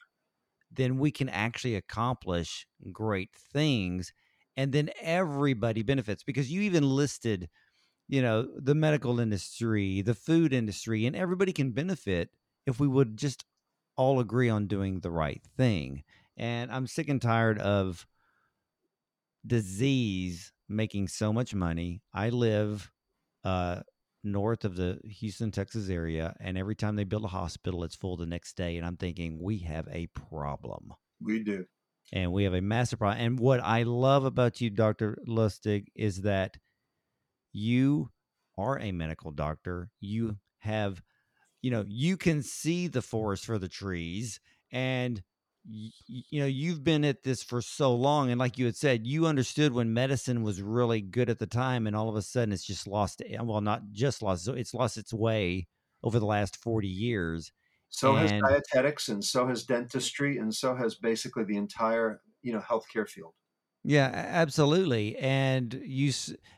[0.74, 4.12] then we can actually accomplish great things
[4.56, 7.48] and then everybody benefits because you even listed
[8.08, 12.30] you know the medical industry the food industry and everybody can benefit
[12.66, 13.44] if we would just
[13.96, 16.02] all agree on doing the right thing.
[16.36, 18.06] And i'm sick and tired of
[19.46, 22.02] disease making so much money.
[22.14, 22.90] I live
[23.44, 23.80] uh
[24.24, 28.16] north of the houston texas area and every time they build a hospital it's full
[28.16, 31.66] the next day and i'm thinking we have a problem We do.
[32.12, 33.24] and we have a massive problem.
[33.24, 36.56] And what I love about you, Doctor Lustig, is that
[37.52, 38.10] you
[38.58, 39.90] are a medical doctor.
[40.00, 41.02] You have,
[41.62, 45.22] you know, you can see the forest for the trees, and
[45.64, 48.30] you know you've been at this for so long.
[48.30, 51.86] And like you had said, you understood when medicine was really good at the time,
[51.86, 53.22] and all of a sudden it's just lost.
[53.26, 55.68] Eh, well, not just lost; it's lost its way
[56.02, 57.52] over the last forty years.
[57.90, 62.60] So has dietetics, and so has dentistry, and so has basically the entire you know
[62.60, 63.34] healthcare field.
[63.84, 65.16] Yeah, absolutely.
[65.16, 66.12] And you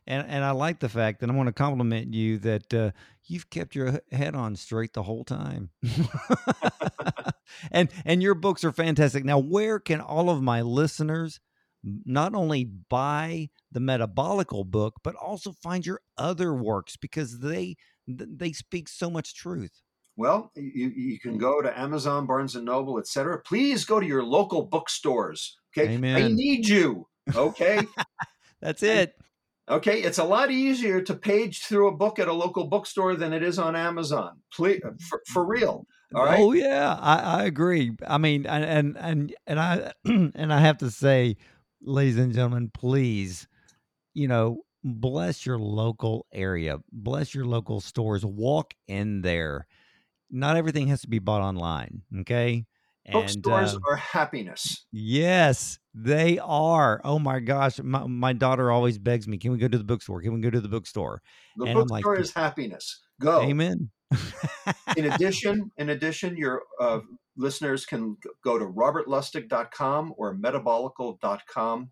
[0.06, 2.90] and and I like the fact that I want to compliment you that uh,
[3.24, 5.70] you've kept your head on straight the whole time.
[7.70, 9.24] and and your books are fantastic.
[9.24, 11.40] Now, where can all of my listeners
[11.82, 18.52] not only buy the metabolical book but also find your other works because they they
[18.52, 19.82] speak so much truth.
[20.16, 23.40] Well, you, you can go to Amazon, Barnes and Noble, etc.
[23.40, 25.58] Please go to your local bookstores.
[25.76, 27.08] Okay, I need you.
[27.34, 27.80] Okay,
[28.60, 29.14] That's it.
[29.68, 30.02] okay.
[30.02, 33.42] It's a lot easier to page through a book at a local bookstore than it
[33.42, 34.40] is on Amazon.
[34.52, 35.86] Please, uh, for, for real.
[36.14, 36.38] All right.
[36.40, 37.92] Oh yeah, I, I agree.
[38.06, 41.36] I mean, and and and, and I and I have to say,
[41.82, 43.48] ladies and gentlemen, please,
[44.12, 48.24] you know, bless your local area, bless your local stores.
[48.24, 49.66] Walk in there.
[50.30, 52.02] Not everything has to be bought online.
[52.20, 52.64] Okay,
[53.12, 54.86] Bookstores uh, are happiness.
[54.90, 57.00] yes, they are.
[57.04, 60.22] Oh my gosh, my, my daughter always begs me, "Can we go to the bookstore?
[60.22, 61.20] Can we go to the bookstore?"
[61.56, 63.02] The And I'm like, bookstore is happiness.
[63.20, 63.42] Go.
[63.42, 63.90] Amen.
[64.96, 67.00] in addition, in addition, your uh,
[67.36, 71.90] listeners can go to robertlustig.com or metabolical.com.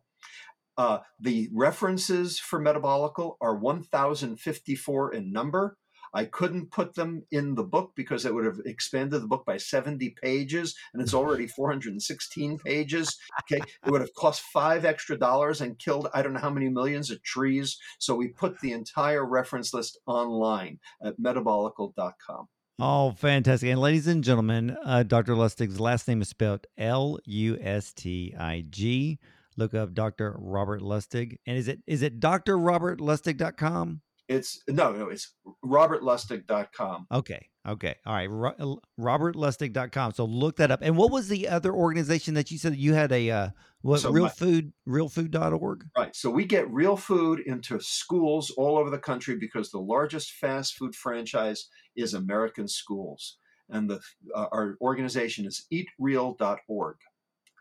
[0.79, 5.77] Uh, the references for metabolical are 1,054 in number.
[6.15, 9.57] I couldn't put them in the book because it would have expanded the book by
[9.57, 13.17] 70 pages, and it's already 416 pages.
[13.43, 16.69] Okay, it would have cost five extra dollars and killed I don't know how many
[16.69, 17.79] millions of trees.
[17.99, 22.49] So we put the entire reference list online at metabolical.com.
[22.79, 23.71] Oh, fantastic.
[23.71, 25.35] And ladies and gentlemen, uh, Dr.
[25.35, 29.19] Lustig's last name is spelled L U S T I G.
[29.57, 30.37] Look up Dr.
[30.39, 31.37] Robert Lustig.
[31.47, 34.01] And is it is it drrobertlustig.com?
[34.35, 37.07] It's no, no, it's robertlustig.com.
[37.13, 37.49] Okay.
[37.67, 37.95] Okay.
[38.07, 38.29] All right.
[38.31, 40.13] Ro- robertlustig.com.
[40.13, 40.81] So look that up.
[40.83, 43.49] And what was the other organization that you said you had a uh
[43.83, 45.85] what So real my- food realfood.org?
[45.97, 46.15] Right.
[46.17, 50.75] So we get real food into schools all over the country because the largest fast
[50.75, 53.39] food franchise is American Schools.
[53.69, 54.01] And the
[54.35, 56.97] uh, our organization is eatreal.org.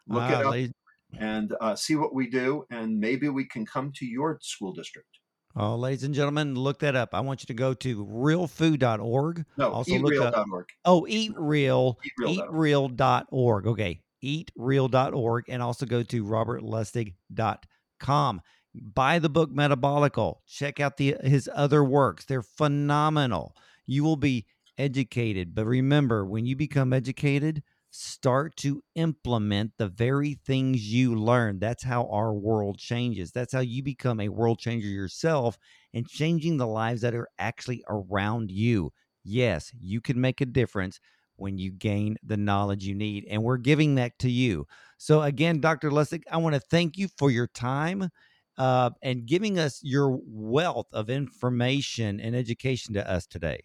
[0.08, 0.74] Look Ah, it up ladies-
[1.20, 5.11] and uh, see what we do, and maybe we can come to your school district.
[5.56, 7.14] Oh, ladies and gentlemen, look that up.
[7.14, 9.46] I want you to go to realfood.org.
[9.58, 10.70] No, Also look up- eatreal.org.
[10.86, 12.00] Oh, eat real.
[12.26, 12.92] Eatreal.org.
[12.92, 13.68] eatreal.org.
[13.68, 14.00] Okay.
[14.22, 15.46] Eatreal.org.
[15.50, 18.42] And also go to robertlustig.com.
[18.74, 20.36] Buy the book Metabolical.
[20.48, 22.24] Check out the his other works.
[22.26, 23.56] They're phenomenal.
[23.86, 24.46] You will be
[24.78, 25.54] educated.
[25.54, 27.62] But remember, when you become educated,
[27.92, 31.60] start to implement the very things you learn.
[31.60, 33.32] That's how our world changes.
[33.32, 35.58] That's how you become a world changer yourself
[35.94, 38.92] and changing the lives that are actually around you.
[39.24, 41.00] Yes, you can make a difference
[41.36, 43.26] when you gain the knowledge you need.
[43.30, 44.66] And we're giving that to you.
[44.98, 45.92] So, again, Dr.
[45.92, 48.10] Lustig, I want to thank you for your time
[48.58, 53.64] uh, and giving us your wealth of information and education to us today.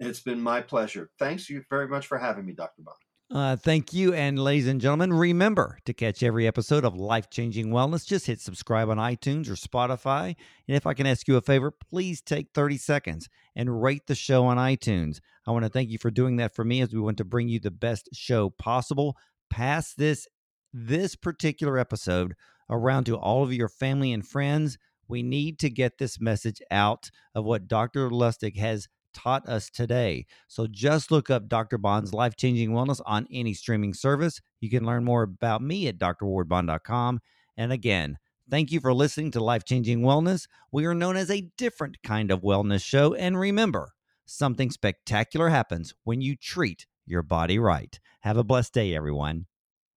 [0.00, 1.10] It's been my pleasure.
[1.18, 2.82] Thanks you very much for having me, Dr.
[2.82, 2.96] Bond.
[3.34, 4.12] Uh, thank you.
[4.12, 8.06] And ladies and gentlemen, remember to catch every episode of Life Changing Wellness.
[8.06, 10.36] Just hit subscribe on iTunes or Spotify.
[10.68, 14.14] And if I can ask you a favor, please take 30 seconds and rate the
[14.14, 15.20] show on iTunes.
[15.46, 17.48] I want to thank you for doing that for me as we want to bring
[17.48, 19.16] you the best show possible.
[19.48, 20.28] Pass this
[20.74, 22.34] this particular episode
[22.68, 24.76] around to all of your family and friends.
[25.08, 28.10] We need to get this message out of what Dr.
[28.10, 30.26] Lustig has taught us today.
[30.48, 31.78] So just look up Dr.
[31.78, 34.40] Bond's Life Changing Wellness on any streaming service.
[34.60, 37.20] You can learn more about me at drwardbond.com.
[37.56, 38.18] And again,
[38.50, 40.46] thank you for listening to Life Changing Wellness.
[40.70, 43.14] We are known as a different kind of wellness show.
[43.14, 43.92] And remember,
[44.24, 47.98] something spectacular happens when you treat your body right.
[48.20, 49.46] Have a blessed day, everyone.